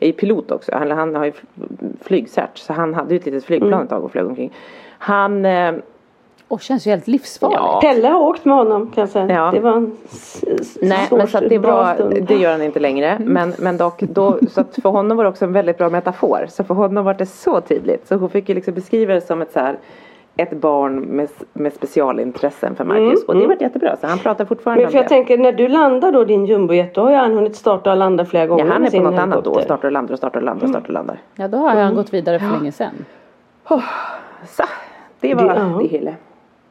[0.00, 0.72] är ju pilot också.
[0.74, 1.32] Han, han har ju
[2.02, 4.52] flygcert så han hade ju ett litet flygplan ett tag och flög omkring.
[4.98, 5.72] Han eh,
[6.48, 7.60] Och känns ju helt livsfarligt.
[7.62, 7.80] Ja.
[7.82, 9.34] Pelle har åkt med honom kan jag säga.
[9.34, 9.50] Ja.
[9.50, 9.96] Det var en
[10.82, 13.18] Nej, men så att det, bra det gör han inte längre.
[13.20, 16.46] Men, men dock, då, så att för honom var det också en väldigt bra metafor.
[16.48, 18.08] Så för honom var det så tydligt.
[18.08, 19.78] Så hon fick ju liksom beskriva det som ett så här
[20.36, 23.24] ett barn med, med specialintressen för Marcus.
[23.24, 23.96] och det var jättebra.
[24.00, 25.08] Så han pratar fortfarande Men för om jag det.
[25.08, 28.24] tänker när du landar då din jumbojet då har ju han hunnit starta och landa
[28.24, 29.50] flera gånger Ja, han är på något annat då.
[29.50, 29.62] helikopter.
[29.64, 31.18] Startar och landar och startar och landar och startar och landar.
[31.34, 32.90] Ja, då har han gått vidare för länge sedan.
[33.68, 33.82] Så,
[35.20, 36.10] det var Det- det, hela.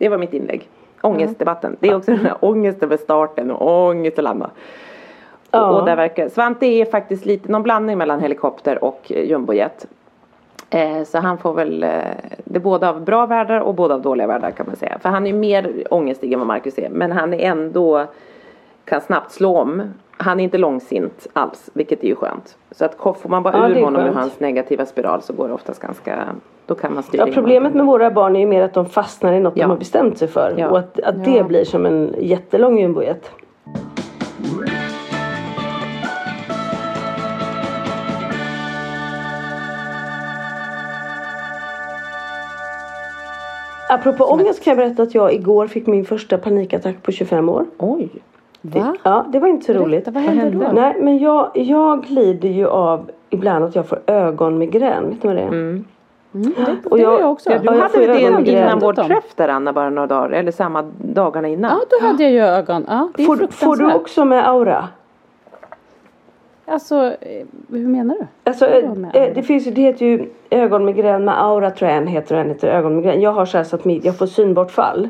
[0.03, 0.69] Det var mitt inlägg.
[1.01, 1.77] Ångestdebatten.
[1.79, 4.49] Det är också den här ångesten med starten och ångest att landa.
[5.51, 5.69] Ja.
[5.69, 9.87] Och, och där verkar, Svante är faktiskt lite någon blandning mellan helikopter och eh, jumbojet.
[10.69, 11.89] Eh, så han får väl, eh,
[12.43, 14.99] det är både av bra världar och både av dåliga världar kan man säga.
[14.99, 16.89] För han är mer ångestig än vad Marcus är.
[16.89, 18.05] Men han är ändå,
[18.85, 19.81] kan snabbt slå om.
[20.17, 22.57] Han är inte långsint alls, vilket är ju skönt.
[22.71, 25.53] Så att får man bara Ja, ur honom ur hans negativa spiral så går det
[25.53, 26.25] oftast ganska,
[26.65, 29.33] då kan man styra Ja, problemet med våra barn är ju mer att de fastnar
[29.33, 29.63] i något Ja.
[29.63, 30.53] de har bestämt sig för.
[30.57, 30.69] Ja.
[30.69, 33.31] Och att, att det blir som en jättelång jumbojet.
[43.89, 47.65] Apropå ångest kan jag berätta att jag igår fick min första panikattack på 25 år.
[47.77, 48.09] Oj.
[48.65, 48.95] Va?
[49.03, 50.05] Ja, det var inte så roligt.
[50.05, 50.71] Berätta, vad hände då?
[50.73, 55.09] Nej, men jag, jag lider ju av ibland att jag får ögonmigrän.
[55.09, 55.47] Vet du vad det är?
[55.47, 55.85] Mm,
[56.31, 57.51] det, Och det jag- har jag också.
[57.51, 60.29] Ja, du Ja, jag hade väl det innan vår träff där Anna, bara några dagar,
[60.29, 61.71] eller samma dagarna innan?
[61.71, 62.85] Ja, då hade jag ju ögon.
[62.89, 64.87] Ja, det är Får, får du också med aura?
[66.65, 68.25] Alltså, eh, hur menar du?
[68.43, 72.07] Alltså, eh, eh, det finns ju, det heter ju ögonmigrän med aura tror jag en
[72.07, 73.21] heter och en heter ögonmigrän.
[73.21, 75.09] Jag har så här så att jag får synbortfall.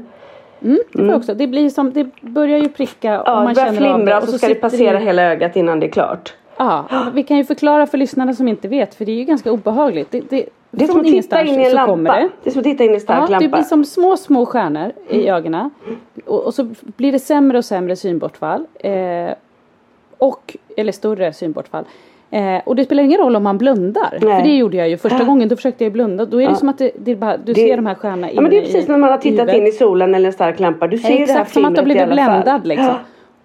[0.64, 1.34] Mm, det jag också.
[1.34, 4.16] Det blir som, det börjar ju pricka Ja, och man det börjar känner av flimra
[4.16, 4.22] det.
[4.22, 6.34] och så ska det passera det- hela ögat innan det är klart.
[6.58, 9.52] Ja, vi kan ju förklara för lyssnarna som inte vet för det är ju ganska
[9.52, 10.12] obehagligt.
[10.12, 12.16] Det, det, Det är som att titta in i en så lampa.
[12.16, 12.30] det.
[12.44, 13.58] Det är som att titta in i en stark Ja, det lampa.
[13.58, 15.70] blir som små, små stjärnor i ögonen.
[16.26, 18.66] Och, och så blir det sämre och sämre synbortfall.
[18.80, 19.30] Eh,
[20.18, 21.84] och, eller större synbortfall.
[22.34, 24.18] Eh, och det spelar ingen roll om man blundar.
[24.22, 24.36] Nej.
[24.38, 25.50] För det gjorde jag ju första gången.
[25.50, 26.26] Då försökte jag blunda.
[26.26, 28.42] Då är det som att det, det bara, du Det- ser de här stjärnorna Ja,
[28.42, 29.56] men det är precis när man har tittat huvudet.
[29.62, 30.88] in i solen eller en stark lampa.
[30.88, 32.88] Du ser ju det här Exakt som att du har blivit bländad liksom.
[32.88, 33.00] Ja.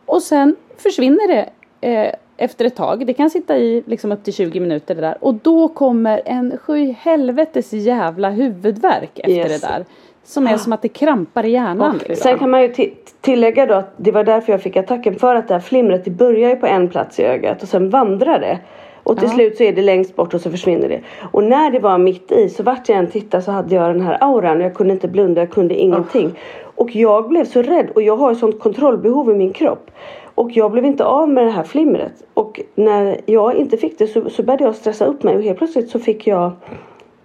[0.07, 1.48] Och sen försvinner det
[1.88, 3.07] eh, efter ett tag.
[3.07, 5.16] Det kan sitta i liksom upp till 20 minuter det där.
[5.20, 9.61] Och då kommer en sju helvetes jävla huvudvärk efter Yes.
[9.61, 9.85] det där.
[10.28, 11.96] Som är som att det krampar i hjärnan.
[11.98, 12.16] liksom.
[12.16, 15.14] Sen kan man ju ti- tillägga då att det var därför jag fick attacken.
[15.18, 17.90] För att det här flimret det börjar ju på en plats i ögat och sen
[17.90, 18.58] vandrar det.
[19.02, 21.00] Och till slut så är det längst bort och så försvinner det.
[21.32, 24.00] Och när det var mitt i så vart jag än tittade så hade jag den
[24.00, 24.56] här auran.
[24.56, 26.38] och Jag kunde inte blunda, jag kunde ingenting.
[26.62, 29.90] Och jag blev så rädd och jag har ju sånt kontrollbehov i min kropp.
[30.34, 32.12] Och jag blev inte av med det här flimret.
[32.34, 35.58] Och när jag inte fick det så, så började jag stressa upp mig och helt
[35.58, 36.52] plötsligt så fick jag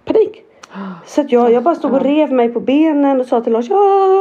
[0.04, 0.43] panik.
[1.06, 3.70] Så att jag, jag bara stod och rev mig på benen och sa till Lars,
[3.70, 3.76] ja,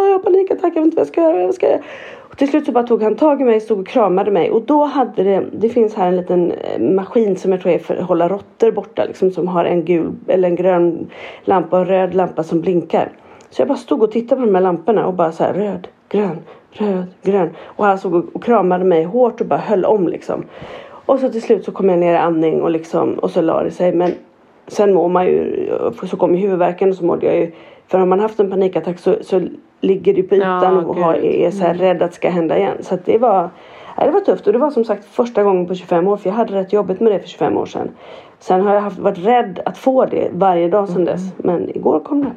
[0.06, 1.80] jag har panikattack, jag vet inte vad jag ska göra, vad jag ska göra.
[2.18, 4.62] Och till slut så bara tog han tag i mig, stod och kramade mig och
[4.62, 7.96] då hade det, det finns här en liten eh, maskin som jag tror är för
[7.96, 11.08] att hålla råttor borta liksom som har en gul eller en grön
[11.44, 13.12] lampa och en röd lampa som blinkar.
[13.50, 15.88] Så jag bara stod och tittade på de här lamporna och bara så här röd,
[16.10, 16.38] grön,
[16.72, 17.50] röd, grön.
[17.64, 20.44] Och han och- och kramade mig hårt och bara höll om liksom.
[21.06, 23.64] Och så till slut så kom jag ner i andning och liksom och så la
[23.64, 23.94] det sig.
[23.96, 24.12] Men
[24.68, 25.70] sen mår man ju,
[26.04, 27.52] så kom ju huvudvärken och så mådde jag ju.
[27.88, 29.42] För har man haft en panikattack så, så
[29.82, 32.58] ligger du på ytan Ja, och har, är så här rädd att det ska hända
[32.58, 32.78] igen.
[32.80, 33.50] Så att det var,
[33.98, 36.30] ja, det var tufft och det var som sagt första gången på 25 år för
[36.30, 37.90] jag hade rätt jobbigt med det för 25 år sedan.
[38.40, 41.22] Sen har jag haft, varit rädd att få det varje dag sedan dess.
[41.38, 42.32] Men igår kom det.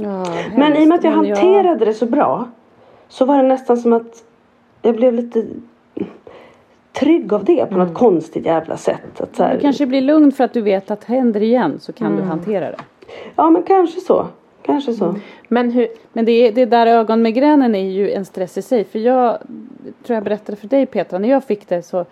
[0.00, 0.24] Ja,
[0.56, 2.48] Men i och med att jag hanterade det så bra
[3.08, 4.24] så var det nästan som att
[4.82, 5.46] jag blev lite
[6.92, 9.20] trygg av det på något konstigt jävla sätt.
[9.20, 11.78] Att så här, Du kanske blir lugn för att du vet att händer det igen
[11.80, 12.18] så kan Mm.
[12.20, 12.76] du hantera det.
[13.36, 14.26] Ja men kanske så.
[14.62, 15.14] Kanske så.
[15.48, 18.84] Men hur, Men det, är- det där ögonmigränen är ju en stress i sig.
[18.84, 19.38] För jag
[20.06, 22.04] tror jag berättade för dig Petra, när jag fick det så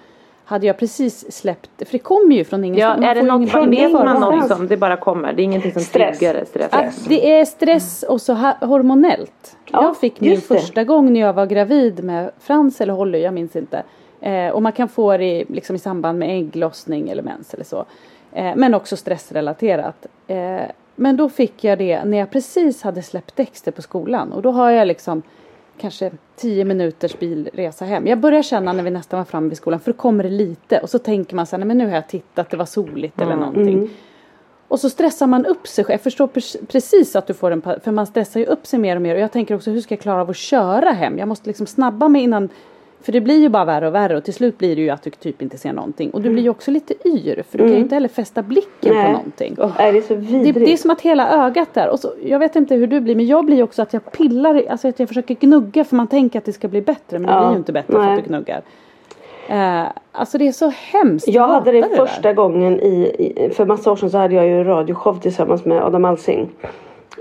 [0.45, 3.01] hade jag precis släppt, för det kommer ju från ja, ingenstans.
[3.01, 5.33] Man är det något, ingen från vet man något som det bara kommer?
[5.33, 6.19] Det är ingenting som Stress.
[6.19, 6.69] triggar det, stress?
[6.73, 9.57] Att det är stress och så hormonellt.
[9.73, 10.41] Ja, jag fick min det.
[10.41, 13.83] första gång när jag var gravid med Frans eller Holly, jag minns inte.
[14.21, 17.65] Eh, och man kan få det i, liksom i samband med ägglossning eller mens eller
[17.65, 17.85] så.
[18.33, 20.07] Eh, men också stressrelaterat.
[20.27, 20.61] Eh,
[20.97, 24.33] men då fick jag det när jag precis hade släppt Dexter på skolan.
[24.33, 25.23] Och då har jag liksom
[25.79, 28.07] kanske 10 minuters bilresa hem.
[28.07, 30.79] Jag börjar känna när vi nästan var framme vid skolan, för då kommer det lite.
[30.81, 33.21] Och så tänker man så här, nej men nu har jag tittat, det var soligt
[33.21, 33.91] eller någonting.
[34.69, 35.95] Och så stressar man upp sig själv.
[35.95, 38.97] Jag förstår pre- precis att du får en för man stressar ju upp sig mer
[38.97, 39.15] och mer.
[39.15, 41.19] Och jag tänker också, hur ska jag klara av att köra hem?
[41.19, 42.49] Jag måste liksom snabba mig innan
[43.03, 45.03] För det blir ju bara värre och värre och till slut blir det ju att
[45.03, 46.11] du typ inte ser någonting.
[46.11, 48.95] Och du blir ju också lite yr för du kan ju inte heller fästa blicken
[48.95, 49.07] Nej.
[49.07, 49.57] på någonting.
[49.79, 50.55] Nej, det är så Det, vidrigt.
[50.67, 53.17] det är som att hela ögat där, och så, jag vet inte hur du blir
[53.17, 56.39] men jag blir också att jag pillar, alltså att jag försöker gnugga för man tänker
[56.39, 58.15] att det ska bli bättre men det Ja, blir ju inte bättre för nej.
[58.19, 58.63] att du gnuggar.
[59.49, 59.83] Eh,
[60.13, 61.29] alltså det är så hemskt.
[61.29, 61.97] Jag hade det där.
[61.97, 65.65] första gången i, i, för massa år sedan så hade jag ju en radioshow tillsammans
[65.65, 66.51] med Adam Alsing.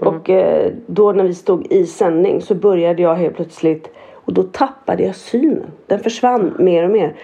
[0.02, 3.92] Och eh, då när vi stod i sändning så började jag helt plötsligt
[4.30, 5.66] och då tappade jag synen.
[5.88, 7.16] Den försvann mer och mer.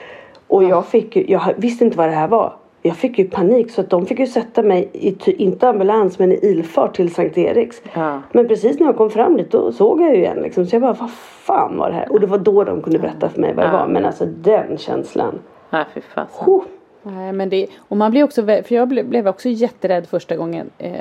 [0.48, 2.54] Och jag fick ju, jag visste inte vad det här var.
[2.82, 6.32] Jag fick ju panik så att de fick ju sätta mig i, inte ambulans men
[6.32, 7.82] i ilfart till Sankt Eriks.
[7.94, 8.22] Ja.
[8.32, 10.66] Men precis när jag kom fram dit då såg jag ju igen liksom.
[10.66, 12.12] Så jag bara, vad fan var det här?
[12.12, 13.78] Och det var då de kunde berätta för mig vad det Ja.
[13.78, 13.88] var.
[13.88, 15.40] Men alltså den känslan.
[15.70, 16.48] Nej fy fasen.
[16.54, 16.64] Oh.
[17.04, 20.70] Nej, men det, och man blir också, för jag blev, blev också jätterädd första gången.
[20.78, 20.94] Eh,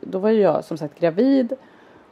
[0.00, 1.52] då var ju jag som sagt gravid.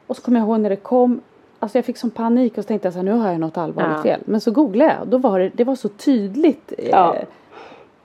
[0.06, 1.20] Och så kommer jag ihåg när det kom.
[1.62, 3.58] Alltså jag fick sån panik och så tänkte jag så här, nu har jag något
[3.58, 4.02] allvarligt Ja.
[4.02, 4.20] fel.
[4.24, 6.72] Men så googlade jag då var det, det var så tydligt.
[6.78, 7.16] Eh, Ja.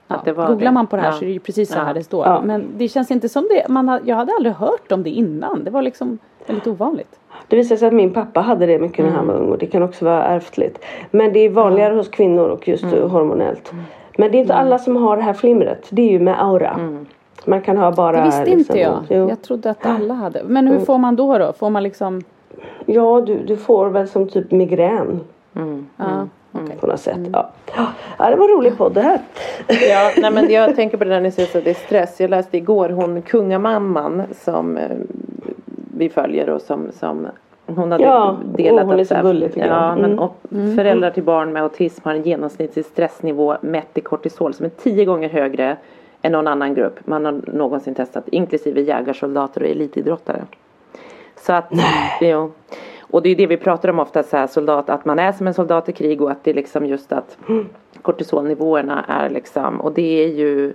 [0.08, 0.74] ja, det var googlar det.
[0.74, 1.12] man på det här Ja.
[1.12, 1.82] så är det ju precis så Ja.
[1.82, 2.26] här det står.
[2.26, 2.40] Ja.
[2.44, 3.68] Men det känns inte som det.
[3.68, 5.64] Man jag hade aldrig hört om det innan.
[5.64, 7.18] Det var liksom väldigt ovanligt.
[7.48, 9.66] Det visade sig att min pappa hade det mycket när han var ung och det
[9.66, 10.78] kan också vara ärftligt.
[11.10, 13.10] Men det är vanligare hos kvinnor och just Mm.
[13.10, 13.72] hormonellt.
[14.18, 15.86] Men det är inte alla som har det här flimret.
[15.90, 16.80] Det är ju med aura.
[17.44, 18.16] Man kan ha bara...
[18.16, 18.98] Det visste liksom, inte jag.
[19.10, 19.28] Jo.
[19.28, 20.42] Jag trodde att alla hade.
[20.44, 21.52] Men hur får man då då?
[21.52, 22.22] Får man liksom?
[22.86, 25.20] Ja, du, du får väl som typ migrän
[25.96, 26.76] Ja, okej.
[26.80, 27.18] på något sätt.
[27.32, 27.50] Ja.
[28.18, 29.20] ja, det var en rolig podd det här.
[29.68, 32.20] Ja, nej men jag tänker på det där ni säger så det är stress.
[32.20, 34.90] Jag läste igår hon kungamamman som eh,
[35.96, 37.26] vi följer och som, som
[37.66, 39.76] hon hade Ja, delat åh, hon är att så här- gullig, tycker jag.
[39.76, 40.18] Ja, men Mm.
[40.18, 40.36] och
[40.76, 45.04] föräldrar till barn med autism har en genomsnittlig stressnivå mätt i kortisol som är tio
[45.04, 45.76] gånger högre
[46.22, 50.42] än någon annan grupp man har någonsin testat inklusive jägarsoldater och elitidrottare.
[51.40, 51.70] Så att,
[52.20, 52.52] jo.
[53.10, 55.46] Och det är det vi pratar om ofta så här, soldat, att man är som
[55.46, 57.38] en soldat i krig och att det är liksom just att
[58.02, 60.74] kortisolnivåerna är liksom, och det är ju,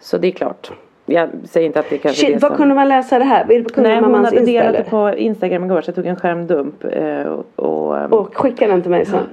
[0.00, 0.70] så det är klart.
[1.06, 2.56] Jag säger inte att det kanske är Shit, det var som...
[2.56, 3.52] kunde man läsa det här?
[3.52, 6.84] Är på Nej, hon hade delat det på Instagram igår så jag tog en skärmdump
[6.84, 9.26] eh, och, och, ehm, Och skicka den till mig sen.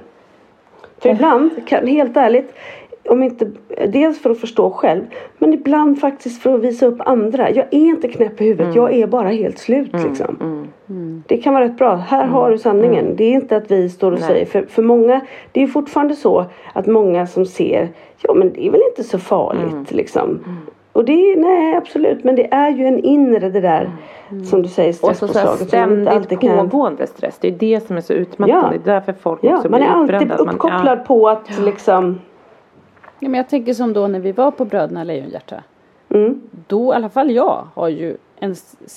[0.98, 2.54] För ibland, helt ärligt,
[3.08, 3.50] om inte,
[3.88, 5.02] dels för att förstå själv,
[5.38, 7.50] men ibland faktiskt för att visa upp andra.
[7.50, 10.66] Jag är inte knäpp i huvudet, jag är bara helt slut liksom.
[11.26, 11.94] Det kan vara rätt bra.
[11.94, 13.16] Här har du sanningen.
[13.16, 14.28] Det är inte att vi står och Nej.
[14.28, 15.20] säger, för, för många,
[15.52, 17.88] det är fortfarande så att många som ser,
[18.22, 20.40] ja men det är väl inte så farligt liksom.
[20.92, 23.90] Och det är, nej absolut, men det är ju en inre det där,
[24.50, 25.60] som du säger, och så, så stresspåslaget.
[25.60, 27.38] man ständigt alltid kan- pågående stress.
[27.40, 28.66] Det är det som är så utmattande.
[28.66, 28.70] Ja.
[28.84, 30.34] Det är därför folk Ja, också man blir är alltid utbrända.
[30.34, 32.20] Att man- uppkopplad på att liksom
[33.18, 35.62] Ja, men jag tänker som då när vi var på Bröderna Lejonhjärta.
[36.08, 36.40] Mm.
[36.66, 38.54] Då i alla fall jag har ju en,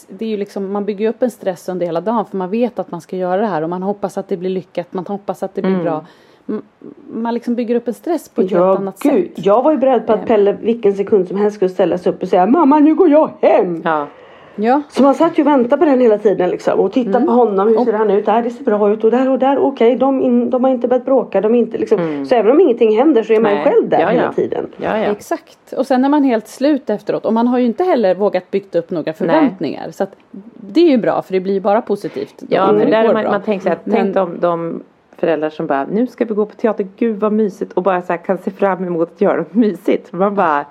[0.07, 2.79] det är ju liksom, man bygger upp en stress under hela dagen för man vet
[2.79, 5.43] att man ska göra det här och man hoppas att det blir lyckat, man hoppas
[5.43, 6.05] att det blir bra.
[6.49, 6.61] M-
[7.13, 9.31] Man liksom bygger upp en stress på ett helt Ja, annat gud.
[9.35, 9.45] sätt.
[9.45, 12.21] Jag var ju beredd på att Pelle vilken sekund som helst skulle ställa sig upp
[12.21, 13.81] och säga Mamma nu går jag hem.
[13.85, 14.07] Ja.
[14.59, 17.27] Ja, Så man satt ju och väntade på den hela tiden liksom och tittade Mm.
[17.27, 17.67] på honom.
[17.67, 18.25] Hur ser han ut?
[18.25, 19.03] Där, det ser bra ut.
[19.03, 19.57] Och där och där.
[19.57, 21.41] Okej, de, in, de har inte börjat bråka.
[21.41, 22.25] De inte, liksom.
[22.29, 23.63] Så även om ingenting händer så är man Mm.
[23.63, 23.73] Nej.
[23.73, 24.31] själv där Ja, hela ja.
[24.33, 24.67] tiden.
[24.77, 25.11] Ja, ja.
[25.11, 25.73] exakt.
[25.77, 28.75] Och sen är man helt slut efteråt och man har ju inte heller vågat byggt
[28.75, 29.91] upp några förväntningar.
[29.91, 30.15] Så att
[30.53, 32.33] det är ju bra för det blir bara positivt.
[32.39, 33.31] då Ja, men där man, bra.
[33.31, 34.83] man tänker så här, Men- tänk de, de
[35.17, 38.13] föräldrar som bara, nu ska vi gå på teater, gud vad mysigt och bara så
[38.13, 40.13] här, kan se fram emot att göra något mysigt.
[40.13, 40.65] Man bara,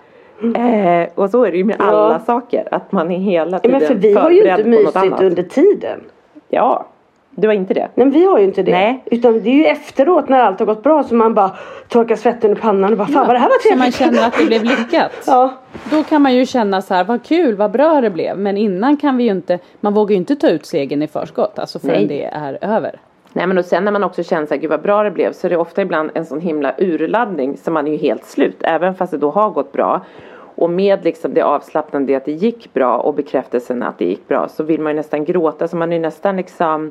[0.56, 1.84] eh, och så är det ju med Ja.
[1.84, 4.62] alla saker, att man är hela Ja, tiden men för vi har ju förberedd inte
[4.64, 5.20] på något mysigt annat.
[5.22, 6.00] under tiden.
[6.48, 6.86] Ja,
[7.30, 7.88] du har inte det?
[7.94, 8.72] Nej vi har ju inte det.
[8.72, 9.02] Nej.
[9.06, 11.50] Utan det är ju efteråt när allt har gått bra som man bara
[11.88, 13.96] torkar svetten ur pannan och bara fan vad det här var Så man trevligt.
[13.96, 15.12] känner att det blev lyckat.
[15.26, 15.52] Ja.
[15.90, 18.38] Då kan man ju känna så här, vad kul, vad bra det blev.
[18.38, 21.58] Men innan kan vi ju inte, man vågar ju inte ta ut segern i förskott.
[21.58, 22.06] Alltså förrän Nej.
[22.06, 22.98] det är över.
[23.36, 25.46] Nej men och sen när man också känner såhär, gud vad bra det blev så
[25.46, 28.94] är det ofta ibland en sån himla urladdning så man är ju helt slut även
[28.94, 30.00] fast det då har gått bra.
[30.38, 34.48] Och med liksom det avslappnande att det gick bra och bekräftelsen att det gick bra
[34.48, 36.90] så vill man ju nästan gråta så man är ju nästan liksom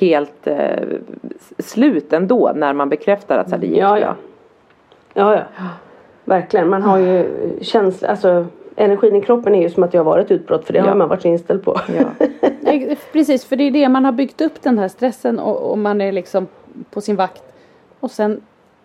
[0.00, 0.86] helt eh,
[1.58, 4.00] slut ändå när man bekräftar att så här, det gick Ja, bra.
[4.00, 4.14] ja.
[5.14, 5.42] Ja, ja.
[6.24, 6.68] Verkligen.
[6.68, 7.26] Man har ju
[7.60, 10.78] känsla, alltså energin i kroppen är ju som att det har varit utbrott för det
[10.78, 10.84] Ja.
[10.84, 11.80] har man varit så inställd på.
[11.98, 12.26] Ja.
[12.60, 15.78] Nej, Precis, för det är det man har byggt upp den här stressen och, och
[15.78, 16.46] man är liksom
[16.90, 17.42] på sin vakt.
[18.00, 18.40] Och sen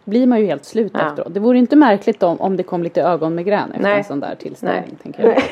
[0.05, 1.07] blir man ju helt slut Ja.
[1.09, 1.33] efteråt.
[1.33, 3.97] Det vore inte märkligt om, om det kom lite ögonmigrän efter Nej.
[3.97, 4.83] en sån där tillställning.
[4.87, 4.97] Nej.
[5.03, 5.43] Tänker jag.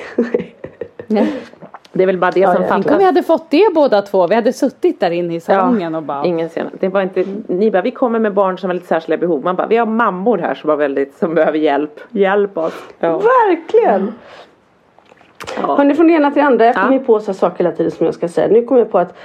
[1.07, 1.33] Nej.
[1.93, 2.67] Det är väl bara det som ja.
[2.69, 2.99] Tänk om fattas.
[2.99, 4.27] vi hade fått det båda två.
[4.27, 6.67] Vi hade suttit där inne i salongen och bara Ingen sen.
[6.79, 9.43] Det var inte, ni bara, vi kommer med barn som har lite särskilda behov.
[9.43, 11.99] Man bara, vi har mammor här som, har väldigt, som behöver hjälp.
[12.09, 12.73] Hjälp oss.
[12.99, 13.17] Ja.
[13.17, 14.13] Verkligen!
[15.61, 15.75] Ja.
[15.75, 16.65] Hörni, från det ena till det andra.
[16.65, 17.03] Jag kommer Ja.
[17.05, 18.47] på så saker hela tiden som jag ska säga.
[18.47, 19.17] Nu kommer jag på att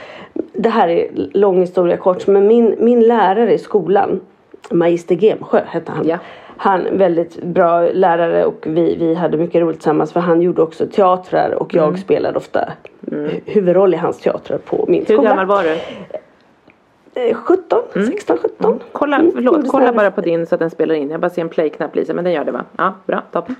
[0.52, 2.26] det här är lång historia kort.
[2.26, 4.20] Men min, min lärare i skolan.
[4.70, 6.08] Magister Gemsjö hette han.
[6.08, 6.18] Ja.
[6.56, 10.86] Han väldigt bra lärare och vi, vi hade mycket roligt tillsammans för han gjorde också
[10.86, 12.68] teatrar och jag spelade ofta
[13.00, 15.04] hu- huvudroll i hans teatrar på min Mm.
[15.08, 15.28] Hur skola.
[15.30, 15.78] gammal var du?
[17.14, 17.78] Eh, 17,
[18.12, 18.80] 16, 17.
[18.92, 21.10] Kolla, Mm, förlåt, gjorde kolla bara på din så att den spelar in.
[21.10, 22.64] Jag bara ser en play-knapp Lisa, men den gör det va?
[22.76, 23.54] Ja, bra, toppen.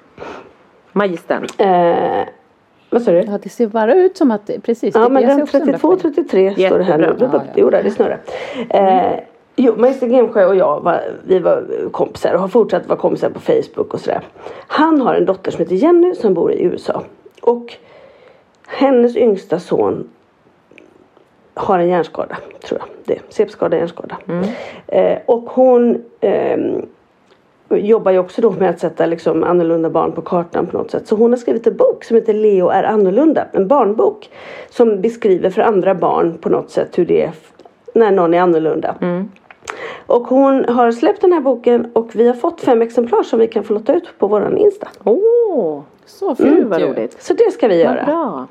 [0.93, 1.47] Magistern.
[1.59, 2.25] Eh,
[2.91, 3.19] vad sa du?
[3.19, 4.95] Ja, det ser bara ut som att, precis.
[4.95, 6.15] Ja men den också den där 32, poängen.
[6.15, 7.17] 33 står det här nu.
[7.21, 7.43] Ja, ja.
[7.57, 8.19] Jo, där, det snurrar.
[8.71, 9.13] Eh,
[9.57, 13.41] jo, Magister Gemsjö och jag var, vi var kompisar och har fortsatt vara kompisar på
[13.41, 14.21] Facebook och sådär.
[14.67, 17.03] Han har en dotter som heter Jenny som bor i USA.
[17.43, 17.77] Och
[18.67, 20.09] hennes yngsta son
[21.55, 22.89] har en hjärnskada, tror jag.
[23.05, 24.17] Det, CP-skada, hjärnskada.
[24.87, 26.87] Eh, och hon ehm,
[27.69, 31.07] jobbar ju också då med att sätta liksom annorlunda barn på kartan på något sätt.
[31.07, 33.47] Så hon har skrivit en bok som heter Leo är annorlunda.
[33.53, 34.31] En barnbok.
[34.71, 37.33] Som beskriver för andra barn på något sätt hur det är
[37.95, 38.97] när någon är annorlunda.
[40.07, 43.47] Och hon har släppt den här boken och vi har fått fem exemplar som vi
[43.47, 44.89] kan få lotta ut på våran Insta.
[45.05, 46.87] Åh, Så gud fint vad ju.
[46.87, 47.23] roligt.
[47.23, 48.05] Så det ska vi göra.
[48.05, 48.47] bra.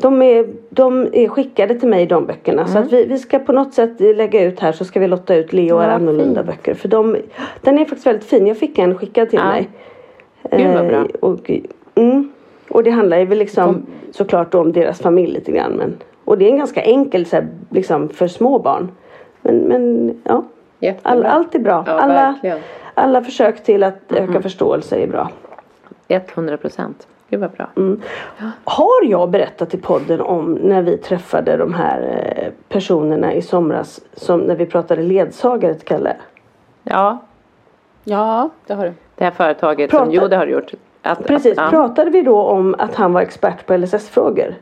[0.00, 2.66] De är, de är skickade till mig de böckerna.
[2.66, 5.34] Så att vi, vi ska på något sätt lägga ut här så ska vi lotta
[5.34, 6.74] ut Leo är Ja, annorlunda böcker.
[6.74, 7.16] För de,
[7.60, 8.46] den är faktiskt väldigt fin.
[8.46, 9.48] Jag fick en skickad till Ja.
[9.48, 9.68] mig.
[10.50, 10.98] Gud, vad bra.
[10.98, 11.50] Eh, och,
[11.94, 12.32] mm,
[12.70, 15.72] och det handlar ju liksom såklart om deras familj lite grann.
[15.72, 18.88] Men, och det är en ganska enkel så här, liksom för små barn.
[19.42, 20.44] Men, men ja.
[21.02, 21.84] All, allt är bra.
[21.86, 22.58] Ja, alla, verkligen.
[22.94, 25.30] alla försök till att öka förståelse är bra.
[26.08, 27.06] 100 procent.
[27.30, 27.66] Gud vad bra.
[27.76, 28.00] Mm.
[28.64, 32.02] Har jag berättat i podden om när vi träffade de här
[32.36, 36.16] eh, personerna i somras som när vi pratade ledsagare till Kalle?
[36.84, 37.18] Ja,
[38.04, 38.92] Ja, det har du.
[39.14, 40.72] det här företaget Prata- som, jo det har du gjort.
[41.02, 41.70] Att, Precis, att, ja.
[41.70, 44.54] pratade vi då om att han var expert på LSS-frågor?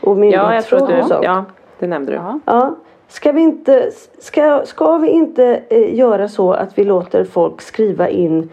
[0.00, 1.24] Och Ja, jag tror myndighetsfrågor att och sånt?
[1.24, 1.44] ja,
[1.78, 2.16] det nämnde du.
[2.16, 2.38] Ja.
[2.44, 2.74] Ja.
[3.12, 8.08] Ska vi inte, ska, ska vi inte eh, göra så att vi låter folk skriva
[8.08, 8.48] in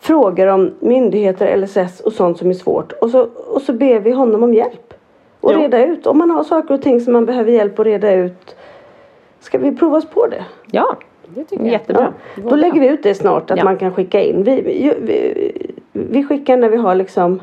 [0.00, 4.10] frågor om myndigheter, LSS och sånt som är svårt och så, och så ber vi
[4.10, 4.94] honom om hjälp.
[5.40, 5.58] Och Jo.
[5.60, 6.06] reda ut.
[6.06, 8.56] Om man har saker och ting som man behöver hjälp att reda ut.
[9.40, 10.44] Ska vi prova oss på det?
[10.70, 10.96] Ja,
[11.26, 11.72] Det tycker jag.
[11.72, 12.12] jättebra.
[12.36, 12.42] Ja.
[12.50, 13.64] Då lägger vi ut det snart att Ja.
[13.64, 14.42] man kan skicka in.
[14.44, 17.40] Vi, vi, vi, vi skickar när vi har liksom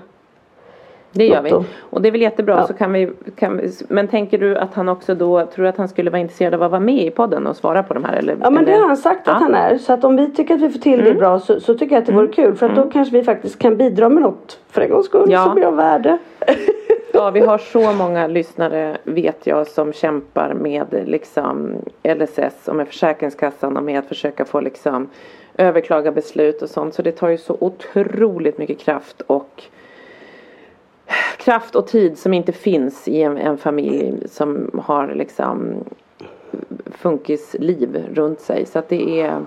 [1.19, 1.53] Det gör vi.
[1.79, 2.55] Och det är väl jättebra.
[2.55, 2.67] Ja.
[2.67, 5.87] Så kan vi, kan vi, men tänker du att han också då, tror att han
[5.87, 8.13] skulle vara intresserad av att vara med i podden och svara på de här?
[8.13, 8.81] Eller, Ja men det eller?
[8.81, 9.31] har han sagt Ja.
[9.31, 9.43] Mm.
[9.43, 9.77] att han är.
[9.77, 12.01] Så att om vi tycker att vi får till det bra så, så tycker jag
[12.01, 12.55] att det vore kul.
[12.55, 15.43] För att då kanske vi faktiskt kan bidra med något för en gångs skull Ja.
[15.43, 16.17] som är av värde.
[17.13, 22.87] Ja, vi har så många lyssnare vet jag som kämpar med liksom LSS och med
[22.87, 25.09] Försäkringskassan och med att försöka få liksom
[25.57, 26.93] överklaga beslut och sånt.
[26.93, 29.63] Så det tar ju så otroligt mycket kraft och
[31.37, 35.73] kraft och tid som inte finns i en, en familj som har liksom
[36.91, 38.65] funkisliv runt sig.
[38.65, 39.45] Så att det är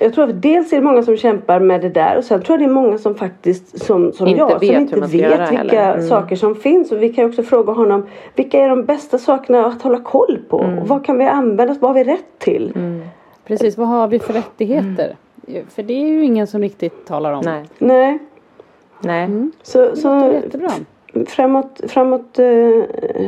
[0.00, 2.58] Jag tror att dels är det många som kämpar med det där och sen tror
[2.58, 5.94] jag det är många som faktiskt som, som Inte jag vet som inte vet vilka.
[5.94, 6.08] Mm.
[6.08, 6.92] saker som finns.
[6.92, 10.38] Och vi kan ju också fråga honom vilka är de bästa sakerna att hålla koll
[10.48, 10.62] på?
[10.62, 10.78] Mm.
[10.78, 11.76] Och vad kan vi använda?
[11.80, 12.72] Vad har vi rätt till?
[13.44, 15.16] Precis, vad har vi för rättigheter?
[15.68, 17.42] För det är ju ingen som riktigt talar om.
[17.44, 18.18] nej, Nej,
[19.00, 19.50] nej.
[19.62, 20.70] så, Det så låter jättebra.
[21.26, 22.46] framåt, framåt eh,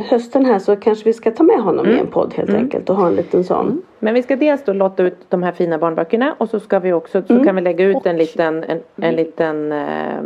[0.08, 1.96] hösten här så kanske vi ska ta med honom Mm.
[1.98, 3.82] i en podd helt enkelt och ha en liten sån.
[3.98, 6.92] Men vi ska dels då lotta ut de här fina barnböckerna och så ska vi
[6.92, 10.20] också så kan vi lägga ut en liten, en, en liten eh,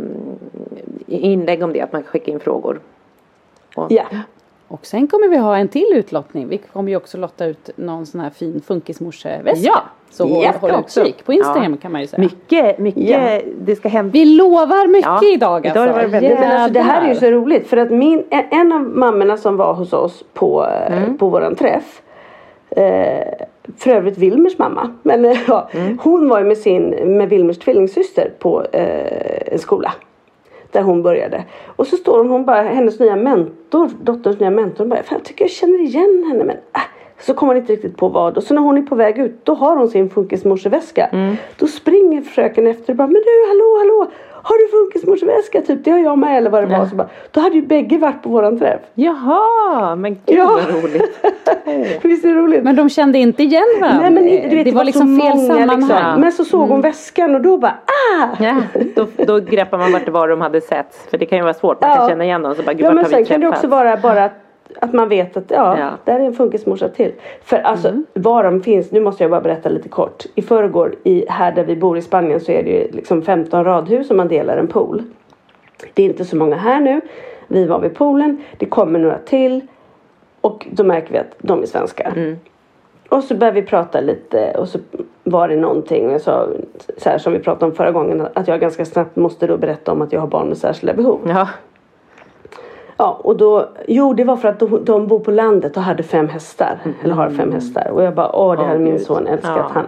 [1.07, 2.79] inlägg om det att man kan skicka in frågor.
[3.75, 4.03] Och, Ja,
[4.67, 6.47] Och sen kommer vi ha en till utlottning.
[6.47, 9.67] Vi kommer ju också lotta ut någon sån här fin funkismorseväska.
[9.73, 9.81] Ja.
[10.13, 11.25] Så håll, håll utkik.
[11.25, 11.77] På Instagram Ja.
[11.81, 12.21] kan man ju säga.
[12.21, 13.39] Mycket, mycket, Ja.
[13.61, 14.11] det ska hända.
[14.13, 15.85] Vi lovar mycket Ja, idag idag alltså.
[15.85, 18.71] det varit väldigt- Men alltså, det här är ju så roligt för att min, en-
[18.71, 21.17] av mammorna som var hos oss på, eh, Mm.
[21.17, 22.01] på våran träff
[22.69, 23.27] eh,
[23.77, 24.89] för övrigt Wilmers mamma.
[25.03, 25.97] Men eh, ja, Mm.
[26.03, 26.83] hon var ju med sin,
[27.17, 29.93] med Wilmers tvillingsyster på eh, en skola.
[30.71, 31.43] Där hon började.
[31.75, 35.17] Och så står hon, hon bara, hennes nya mentor, dotterns nya mentor, hon bara, Fan,
[35.17, 36.81] jag tycker jag känner igen henne men äh.
[37.25, 38.37] Så kommer hon inte riktigt på vad.
[38.37, 41.05] Och så när hon är på väg ut då har hon sin funkismorseväska.
[41.11, 41.35] Mm.
[41.59, 44.11] Då springer fröken efter och bara, men du hallå hallå.
[44.45, 45.61] Har du funkismorseväska?
[45.61, 46.85] Typ, det har jag med eller vad det var.
[46.85, 48.81] Så bara, då hade ju bägge varit på våran träff.
[48.93, 50.59] Jaha, men gud Ja.
[50.67, 51.19] vad roligt.
[52.03, 52.63] Visst är det roligt?
[52.63, 54.01] Men de kände inte igen varandra.
[54.01, 54.23] Nej men
[54.55, 55.79] vet, det, var liksom så fel många, sammanhang.
[55.79, 56.21] Liksom.
[56.21, 57.75] Men så såg hon väskan och då bara
[58.21, 58.27] ah!
[58.39, 58.55] Ja,
[58.95, 60.95] då, då greppar man vart det var de hade sett.
[61.09, 62.09] För det kan ju vara svårt, man kan Ja.
[62.09, 64.31] känna igen dem så bara, gud Ja men sen kan det också vara bara att,
[64.81, 65.89] att man vet att ja, Ja.
[66.03, 67.11] där är en funkismorsa till.
[67.43, 68.05] För alltså Mm.
[68.13, 70.23] var de finns, nu måste jag bara berätta lite kort.
[70.35, 73.63] I förrgår i, här där vi bor i Spanien så är det ju liksom 15
[73.63, 75.03] radhus och man delar en pool.
[75.93, 77.01] Det är inte så många här nu.
[77.47, 79.61] Vi var vid poolen, det kommer några till.
[80.41, 82.13] Och då märker vi att de är svenskar.
[82.15, 82.35] Mm.
[83.09, 84.79] Och så började vi prata lite och så
[85.23, 86.07] var det någonting.
[86.07, 86.47] Och jag sa,
[86.97, 88.27] så här som vi pratade om förra gången.
[88.33, 91.19] Att jag ganska snabbt måste då berätta om att jag har barn med särskilda behov.
[91.27, 91.47] Ja.
[92.97, 96.03] Ja, och då, jo det var för att de, de bor på landet och hade
[96.03, 96.79] fem hästar.
[97.03, 97.89] Eller har fem hästar.
[97.91, 99.01] Och jag bara, åh det hade min Gud.
[99.01, 99.55] son älskat.
[99.57, 99.69] Ja.
[99.73, 99.85] Han,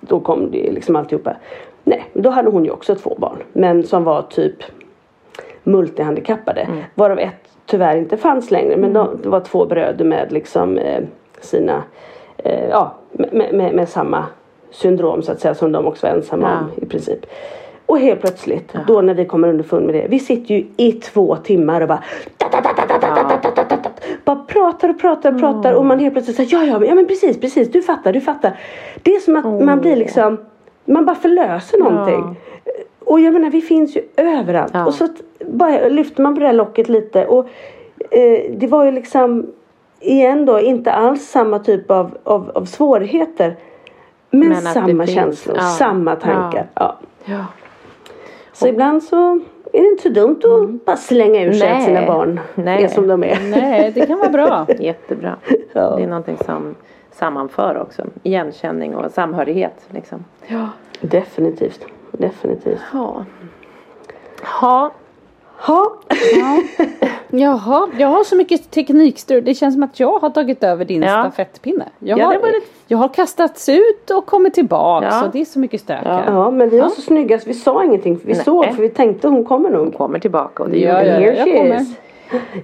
[0.00, 1.36] då kom det liksom alltihopa.
[1.84, 3.36] Nej, då hade hon ju också två barn.
[3.52, 4.56] Men som var typ
[5.62, 6.60] multihandikappade.
[6.60, 6.78] Mm.
[6.94, 8.76] Varav ett tyvärr inte fanns längre.
[8.76, 11.02] Men de, det var två bröder med liksom eh,
[11.40, 11.82] sina,
[12.36, 14.24] eh, ja med, med, med samma
[14.70, 16.58] syndrom så att säga som de också var ensamma Ja.
[16.58, 17.26] om i princip.
[17.86, 20.06] Och helt plötsligt, då när vi kommer underfund med det.
[20.08, 22.02] Vi sitter ju i två timmar och bara
[24.24, 27.06] bara pratar och pratar och pratar och man helt plötsligt säger ja, ja, ja men
[27.06, 28.58] precis, precis, du fattar, du fattar.
[29.02, 30.38] Det är som att man blir liksom,
[30.84, 32.36] man bara förlöser någonting.
[33.04, 34.72] Och jag menar vi finns ju överallt.
[34.74, 34.86] Ja.
[34.86, 35.08] Och så
[35.46, 37.48] bara lyfter man på det här locket lite och
[38.10, 39.46] eh, det var ju liksom
[40.00, 43.56] igen då inte alls samma typ av, av, av svårigheter.
[44.30, 45.62] Men, Men samma känslor, ja.
[45.62, 46.66] samma tankar.
[46.74, 46.98] Ja.
[48.52, 49.40] Så ibland så
[49.72, 52.84] är det inte så dumt att bara slänga ur sig att sina barn Nej.
[52.84, 53.38] är som de är.
[53.50, 54.66] Nej, det kan vara bra.
[54.78, 55.36] Jättebra.
[55.72, 55.96] Ja.
[55.96, 56.74] Det är någonting som
[57.10, 58.06] sammanför också.
[58.22, 59.86] Igenkänning och samhörighet.
[59.90, 60.24] Liksom.
[60.46, 60.68] Ja.
[61.00, 61.86] Definitivt.
[62.12, 62.80] Definitivt.
[62.92, 63.24] Ja.
[64.60, 64.92] Ja.
[65.66, 65.92] Ha.
[67.30, 69.44] Jaha, jag har så mycket teknikstrul.
[69.44, 71.08] Det känns som att jag har tagit över din Ja.
[71.22, 71.84] stafettpinne.
[71.98, 75.06] Jag, Ja, har, det var lite- jag har kastats ut och kommit tillbaka.
[75.06, 75.20] Ja.
[75.20, 76.24] Så det är så mycket stök här.
[76.26, 78.18] Ja, men vi var så snygga så vi sa ingenting.
[78.18, 78.42] För vi Nej.
[78.44, 79.94] såg, för vi tänkte hon kommer nog.
[79.96, 81.14] Kommer tillbaka och det Ja, gjorde ja.
[81.18, 81.86] Here jag kommer.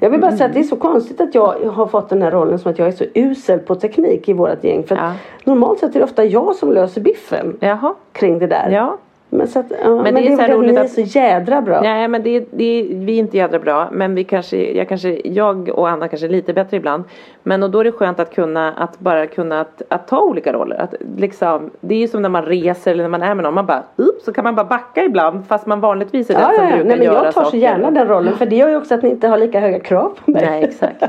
[0.01, 2.31] Jag vill bara säga att det är så konstigt att jag har fått den här
[2.31, 4.85] rollen som att jag är så usel på teknik i vårt gäng.
[4.87, 5.13] För Ja.
[5.45, 7.95] normalt sett är det ofta jag som löser biffen Jaha.
[8.13, 8.71] kring det där.
[8.71, 8.97] Ja.
[9.31, 11.01] Men, så att, ja, men, det det är så här roligt ni är att- så
[11.01, 11.81] jädra bra.
[11.81, 15.69] Nej men det, det, vi är inte jädra bra men vi kanske, jag kanske, jag
[15.69, 17.05] och Anna kanske är lite bättre ibland.
[17.43, 20.53] Men och då är det skönt att kunna, att bara kunna att, att ta olika
[20.53, 20.77] roller.
[20.77, 23.55] Att liksom, det är ju som när man reser eller när man är med någon,
[23.55, 26.49] man bara, upp så kan man bara backa ibland fast man vanligtvis är den Ja,
[26.57, 27.59] som ja, brukar Nej, men göra jag tar så saker.
[27.59, 30.19] gärna den rollen för det gör ju också att ni inte har lika höga krav
[30.25, 30.47] på mig.
[30.47, 31.05] Nej exakt.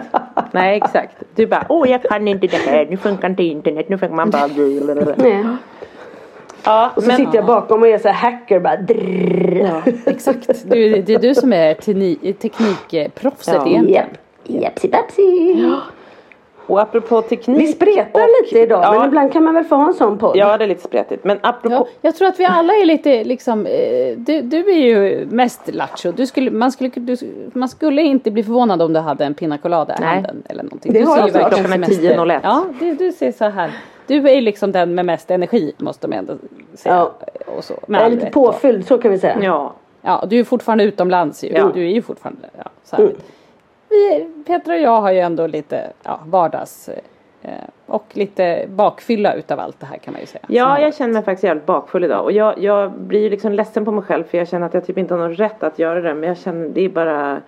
[0.51, 1.15] Nej exakt.
[1.35, 4.29] Du bara, åh jag kan inte det här, nu funkar inte internet, nu funkar man
[4.29, 4.47] bara
[5.15, 5.45] Nej.
[6.63, 9.81] Ja, Och så men, sitter jag bakom och är så här hacker bara drrrr.
[9.85, 10.47] Ja, exakt.
[10.69, 11.73] Du, det är du som är
[12.33, 13.67] teknikproffset Ja.
[13.67, 14.05] egentligen.
[14.45, 15.55] Japp, japsi papsi.
[16.69, 17.59] Och apropå teknik.
[17.61, 20.17] Vi spretar och- lite idag ja, men ibland kan man väl få ha en sån
[20.17, 20.37] podd.
[20.37, 21.23] Ja det är lite spretigt.
[21.23, 21.75] Men apropå.
[21.75, 25.73] Ja, jag tror att vi alla är lite liksom, eh, du, du är ju mest
[25.73, 26.11] lattjo.
[26.11, 27.17] Du skulle, man, skulle, du,
[27.53, 30.93] man skulle inte bli förvånad om du hade en pina colada i handen eller någonting.
[30.93, 32.39] Det du har jag är semester- 10.01.
[32.43, 33.71] Ja, du, du ser så här.
[34.07, 36.33] Du är liksom den med mest energi måste man ändå
[36.73, 36.95] säga.
[36.95, 37.11] Ja.
[37.57, 38.33] Och så, med Jag är lite rätt.
[38.33, 39.37] påfylld så kan vi säga.
[39.41, 39.73] Ja.
[40.01, 41.49] Ja, du är fortfarande utomlands ju.
[41.53, 41.71] Ja.
[41.73, 43.03] Du är ju fortfarande, ja, så här.
[43.03, 43.15] Mm.
[43.89, 46.89] Vi, Petra och jag har ju ändå lite ja, vardags
[47.41, 47.51] eh,
[47.85, 50.43] och lite bakfylla utav allt det här kan man ju säga.
[50.47, 52.23] Ja, jag känner mig faktiskt jävligt bakfull idag.
[52.23, 54.85] Och jag, jag blir ju liksom ledsen på mig själv för jag känner att jag
[54.85, 56.13] typ inte har någon rätt att göra det.
[56.13, 57.41] Men jag känner, det är bara...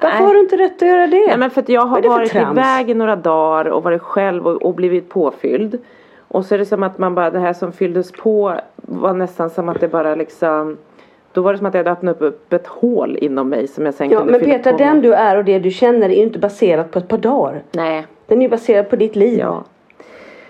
[0.00, 0.26] Varför Nej.
[0.26, 1.26] har du inte rätt att göra det?
[1.26, 2.58] Nej men för att jag har varit trams?
[2.58, 5.78] iväg i några dagar och varit själv och, och blivit påfylld.
[6.28, 9.50] Och så är det som att man bara, det här som fylldes på var nästan
[9.50, 10.76] som att det bara liksom
[11.36, 13.94] Då var det som att jag hade öppnat upp ett hål inom mig som jag
[13.94, 15.02] sen Ja, kunde men fylla Petra, på den med.
[15.02, 17.62] du är och det du känner är ju inte baserat på ett par dagar.
[17.72, 19.38] Nej, Den är ju baserad på ditt liv.
[19.38, 19.64] ja.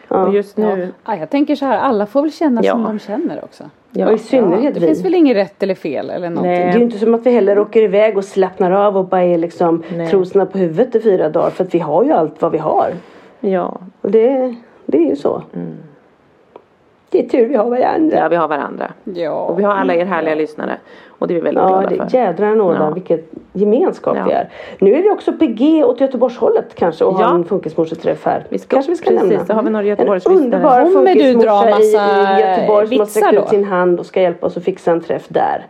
[0.08, 0.26] Ja.
[0.26, 1.12] Och just nu, Ja.
[1.12, 2.72] Ja, jag tänker så här, alla får väl känna Ja.
[2.72, 3.64] som de känner också.
[3.90, 4.06] ja.
[4.06, 4.86] Och i synnerhet Det vi.
[4.86, 6.52] finns väl inget rätt eller fel eller någonting.
[6.52, 6.64] Nej.
[6.64, 9.22] Det är ju inte som att vi heller åker iväg och slappnar av och bara
[9.22, 10.08] är liksom Nej.
[10.10, 11.50] trosna på huvudet i fyra dagar.
[11.50, 12.90] För att vi har ju allt vad vi har.
[13.40, 13.80] Ja.
[14.00, 14.54] Och det,
[14.86, 15.42] det är ju så.
[15.52, 15.58] Det
[17.24, 18.16] är tur vi har varandra.
[18.18, 18.92] ja, vi har varandra.
[19.04, 19.30] Ja.
[19.30, 20.76] Och vi har alla er härliga lyssnare.
[21.18, 22.18] Och det är vi väldigt Ja, glada det för.
[22.18, 22.90] är jädrar anordna Ja.
[22.90, 24.24] vilket gemenskap Ja.
[24.26, 24.48] vi är.
[24.78, 27.24] Nu är vi också på G åt Göteborgshållet kanske och Ja.
[27.26, 28.44] har en funkismorseträff här.
[28.48, 29.44] Vi ska- kanske vi ska precis, nämna.
[29.44, 30.44] då har vi några En Göteborgslyssnare.
[30.44, 33.42] underbar Kommer du funkismorsa massa i, i Göteborg som har sträckt då?
[33.42, 35.66] ut sin hand och ska hjälpa oss att fixa en träff där.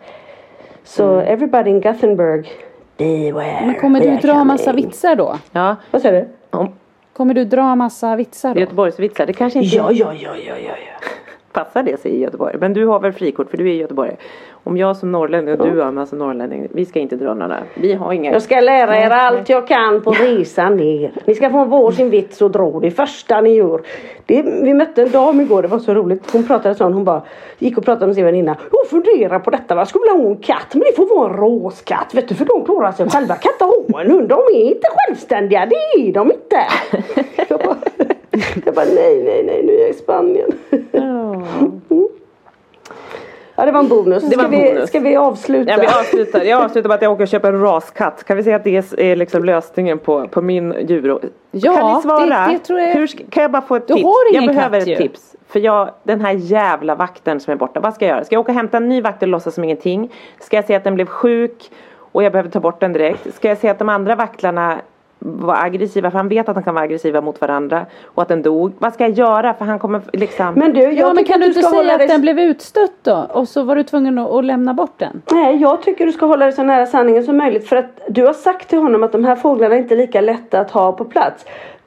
[0.85, 1.27] Så Mm.
[1.33, 2.49] everybody in Gothenburg,
[2.97, 3.63] beware.
[3.67, 4.85] Men kommer du dra massa coming.
[4.87, 5.37] vitsar då?
[5.53, 6.21] Ja, Vad säger
[6.51, 6.57] du?
[6.59, 6.69] om
[7.17, 8.61] Kommer du dra massa vitsar då?
[8.61, 9.27] Göteborgsvitsar.
[9.27, 10.75] Det kanske inte Ja, ja, ja, ja, ja.
[10.93, 11.09] ja.
[11.57, 12.57] Passar det sig i Göteborg.
[12.61, 14.17] Men du har väl frikort för du är i Göteborg.
[14.65, 16.69] Om jag som norrlänning och du är en massa norrlänning.
[16.73, 17.57] Vi ska inte dra några.
[17.75, 18.33] Vi har inga.
[18.33, 21.13] Jag ska lära er allt jag kan på resan ner.
[21.25, 23.81] Ni ska få varsin vits och dra det första ni gör.
[24.27, 26.31] Det, vi mötte en dam igår, det var så roligt.
[26.33, 27.23] Hon pratade sån, hon bara
[27.59, 28.57] gick och pratade med sin väninna.
[28.71, 29.87] Hon funderar på detta, va?
[29.87, 32.65] skulle vilja ha en katt men det får vara en råskatt vet du för de
[32.65, 33.35] klarar sig själva.
[33.35, 36.67] Katter har en hund, de är inte självständiga, det är de inte.
[38.65, 40.51] Jag bara, jag nej, nej, nej, nu är jag i Spanien.
[40.93, 41.43] Ja.
[43.59, 44.23] Ja det var en bonus.
[44.23, 44.89] Det var ska, en vi, bonus.
[44.89, 45.71] ska vi avsluta?
[45.71, 46.43] Ja, vi avslutar.
[46.45, 48.25] Jag avslutar med att jag åker och köper en raskatt.
[48.25, 51.19] Kan vi säga att det är liksom lösningen på, på min djur?
[51.51, 52.47] Ja, kan ni svara?
[52.47, 54.05] det- det tror jag- Hur ska, kan jag bara få ett Du tips?
[54.05, 55.09] har jag ingen behöver katt ett ju.
[55.09, 55.37] tips.
[55.49, 58.25] För jag, den här jävla vakten som är borta, vad ska jag göra?
[58.25, 60.13] Ska jag åka och hämta en ny vakt och låtsas som ingenting?
[60.41, 61.71] Ska jag säga att den blev sjuk
[62.13, 63.35] och jag behöver ta bort den direkt?
[63.35, 64.79] Ska jag säga att de andra vaktlarna
[65.27, 68.43] var aggressiva för han vet att de kan vara aggressiva mot varandra och att den
[68.43, 68.73] dog.
[68.79, 69.55] Vad ska jag göra?
[69.55, 72.09] För han kommer liksom Men du, jag Ja men kan du inte säga att dig...
[72.09, 73.27] den blev utstött då?
[73.33, 75.23] Och så var du tvungen att, att lämna bort den?
[75.33, 77.69] Nej, jag tycker du ska hålla dig så nära sanningen som möjligt.
[77.69, 80.61] För att du har sagt till honom att de här fåglarna inte är lika lätta
[80.61, 81.45] att ha på plats.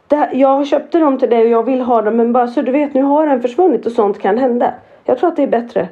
[0.07, 2.61] Det här, jag köpte dem till dig och jag vill ha dem men bara så
[2.61, 4.73] du vet nu har den försvunnit och sånt kan hända.
[5.03, 5.87] Jag tror att det är bättre.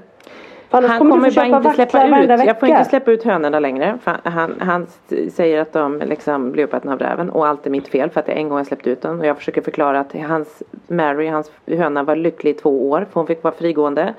[0.69, 2.45] För annars Han kommer kommer du få bara köpa inte släppa ut.
[2.45, 3.97] Jag får inte släppa ut hönorna längre.
[4.23, 4.87] Han, han
[5.31, 7.29] säger att de liksom blir uppätna av räven.
[7.29, 9.19] Och allt är mitt fel för att jag en gång har släppt ut den.
[9.19, 13.07] Och jag försöker förklara att hans Mary, hans höna var lycklig i två år.
[13.11, 14.13] För hon fick vara frigående.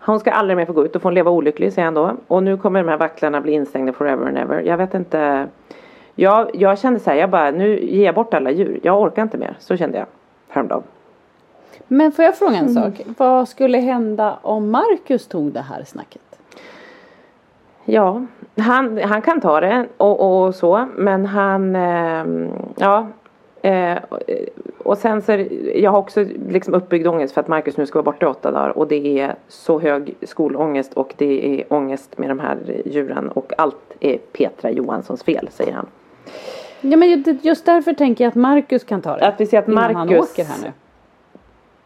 [0.00, 0.92] Hon ska aldrig mer få gå ut.
[0.92, 2.16] Då får hon leva olycklig säger han då.
[2.26, 4.60] Och nu kommer de här vaktlarna bli instängda forever and ever.
[4.60, 5.46] Jag vet inte.
[6.14, 7.16] Jag, jag kände så här.
[7.16, 8.80] Jag bara nu ger jag bort alla djur.
[8.82, 9.56] Jag orkar inte mer.
[9.58, 10.06] Så kände jag
[10.48, 10.82] häromdagen.
[11.88, 12.74] Men får jag fråga en Mm.
[12.74, 13.06] sak?
[13.18, 16.22] Vad skulle hända om Marcus tog det här snacket?
[17.84, 18.22] Ja,
[18.56, 23.06] han, han kan ta det och, och så men han, ehm, ja.
[23.62, 23.98] Eh,
[24.78, 25.48] och sen så är
[25.82, 28.78] jag har också liksom uppbyggd ångest för att Marcus nu ska vara borta åtta dagar
[28.78, 33.52] och det är så hög skolångest och det är ångest med de här djuren och
[33.58, 35.86] allt är Petra Johanssons fel säger han.
[36.80, 39.26] Ja men ju- just därför tänker jag att Marcus kan ta det.
[39.28, 40.72] Att vi ser att innan han Marcus- åker här nu.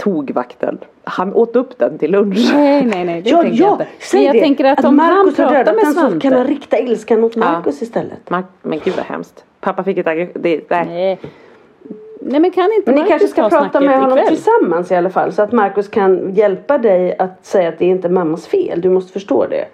[0.01, 0.79] Tog vakten.
[1.05, 2.51] Han åt upp den till lunch.
[2.55, 3.87] Nej nej nej det Ja, tänker jag ja, inte.
[3.99, 4.41] säg jag det.
[4.41, 6.21] tänker att, om han Marcus har pratar med Svante.
[6.21, 7.41] kan han rikta ilskan mot Ja.
[7.41, 8.29] Marcus istället.
[8.29, 9.45] Mar- men gud vad hemskt.
[9.61, 10.87] Pappa fick ett aggre- det, nej.
[10.89, 12.41] Nej.
[12.41, 14.29] Men kan inte Men ni Marcus kanske ska ta prata med honom ikväll?
[14.37, 15.33] tillsammans i alla fall.
[15.33, 18.81] Så att Marcus kan hjälpa dig att säga att det är inte mammas fel.
[18.81, 19.65] Du måste förstå det.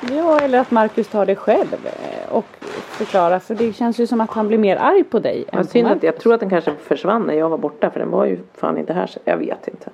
[0.00, 2.44] Ja eller att Marcus tar det själv eh, och
[2.88, 5.66] förklarar för det känns ju som att han blir mer arg på dig än Vad
[5.66, 8.10] på synd att jag tror att den kanske försvann när jag var borta för den
[8.10, 9.06] var ju fan inte här.
[9.06, 9.90] så Jag vet inte.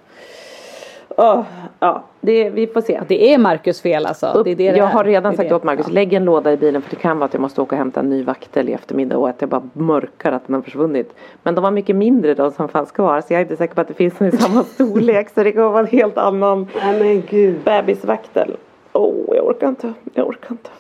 [1.19, 1.43] Åh,
[1.81, 3.01] ja, det, vi får se.
[3.09, 4.43] Det är Marcus fel alltså.
[4.45, 4.93] Det är det det jag är.
[4.93, 5.55] har Det redan sagt det.
[5.55, 5.93] åt Marcus, Ja.
[5.95, 8.01] lägg en låda i bilen för det kan vara att jag måste åka och hämta
[8.01, 11.15] en ny vaktel i eftermiddag och att jag bara mörkar att den har försvunnit.
[11.43, 13.81] Men de var mycket mindre de som fanns kvar så jag är inte säker på
[13.81, 16.99] att det finns någon i samma storlek så det kommer vara en helt annan Nej
[16.99, 17.57] men gud.
[17.65, 18.57] bebisvaktel.
[18.97, 19.93] Åh, jag orkar inte.
[20.15, 20.71] Jag orkar inte.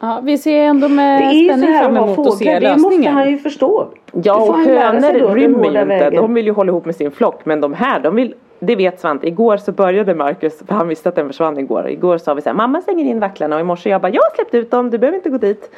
[0.00, 2.60] Ja, vi ser ändå med spänning fram emot att se fåglar.
[2.60, 3.14] Det måste lösningen.
[3.14, 3.88] han ju förstå.
[4.12, 5.84] Ja och hönor rymmer ju inte.
[5.84, 6.22] vägen.
[6.22, 7.44] De vill ju hålla ihop med sin flock.
[7.44, 9.26] Men de här, de vill det vet Svante.
[9.26, 11.88] Igår så började Marcus, för han visste att den försvann igår.
[11.88, 14.22] Igår sa vi så här, mamma stänger in vacklarna och i morse jag bara, jag
[14.22, 15.70] har släppt ut dem, du behöver inte gå dit.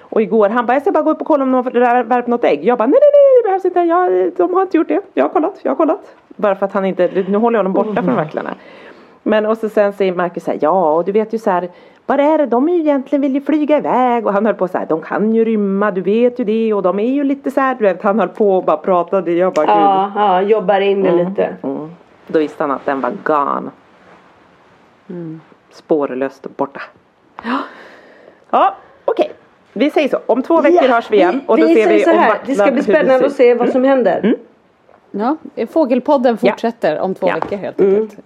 [0.00, 2.28] Och igår han bara, jag ska bara gå upp och kolla om de har värpt
[2.28, 2.64] något ägg.
[2.64, 5.00] Jag bara, nej nej nej det behövs inte, jag, de har inte gjort det.
[5.14, 6.14] Jag har kollat, jag har kollat.
[6.28, 8.54] Bara för att han inte, nu håller jag dem borta från vacklarna.
[9.28, 11.68] Men och så sen säger Marcus så här, ja och du vet ju så här,
[12.06, 14.68] vad är det, de är ju egentligen vill ju flyga iväg och han höll på
[14.68, 17.50] så här, de kan ju rymma, du vet ju det och de är ju lite
[17.50, 19.74] så här, du vet, han höll på och bara pratade, jag bara gud.
[19.74, 21.56] Ja, ja, jobbar in det lite.
[21.62, 21.90] Mm.
[22.26, 23.70] Då visste han att den var gone.
[25.70, 26.80] Spårlöst borta.
[27.44, 27.58] Ja,
[28.50, 28.74] ja
[29.04, 29.32] okej.
[29.72, 30.18] Vi säger så.
[30.26, 31.40] Om två veckor hörs vi igen.
[31.46, 33.68] Och då vi ser säger vi så här, det ska bli spännande att se vad
[33.68, 34.36] som händer.
[35.10, 35.36] Ja,
[35.70, 36.50] Fågelpodden Ja.
[36.50, 37.34] fortsätter om två Ja.
[37.34, 38.16] veckor helt enkelt.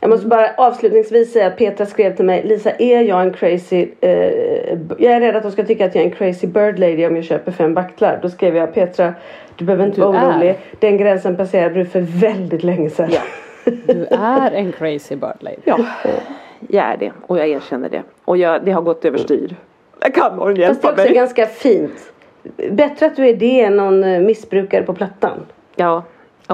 [0.00, 3.88] Jag måste bara avslutningsvis säga att Petra skrev till mig Lisa är jag en crazy
[4.00, 4.10] eh,
[4.98, 7.16] Jag är rädd att de ska tycka att jag är en crazy bird lady om
[7.16, 8.18] jag köper fem vaktlar.
[8.22, 9.14] Då skrev jag Petra
[9.56, 10.28] Du behöver inte vara är.
[10.30, 10.58] orolig.
[10.78, 13.10] Den gränsen passerade du för väldigt länge sedan.
[13.12, 13.20] Ja.
[13.86, 15.56] Du är en crazy bird lady.
[15.64, 15.78] Ja,
[16.68, 17.12] jag är det.
[17.26, 18.02] Och jag erkänner det.
[18.24, 19.56] Och jag, det har gått överstyr.
[20.00, 21.14] Jag kan någon Fast det hjälpa är också mig?
[21.14, 22.12] ganska fint.
[22.70, 25.46] Bättre att du är det än någon eh, missbrukare på plattan.
[25.76, 26.02] Ja,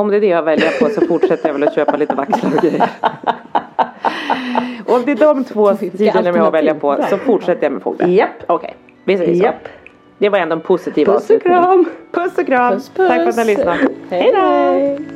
[0.00, 2.50] om det är det jag väljer på så fortsätter jag väl att köpa lite vaktlar
[2.56, 2.88] och grejer.
[4.86, 7.82] Om det är de två sidorna jag har att välja på så fortsätter jag med
[7.82, 8.08] fåglar.
[8.08, 8.30] Japp.
[8.46, 9.44] Okej, vi säger så.
[9.44, 9.68] Japp.
[10.18, 11.52] Det var ändå en positiv Puss och avslutning.
[11.52, 11.84] kram.
[12.12, 12.72] Puss och kram.
[12.72, 13.08] Puss, puss.
[13.08, 13.78] Tack för att ni har lyssnat.
[14.10, 15.15] Hej då.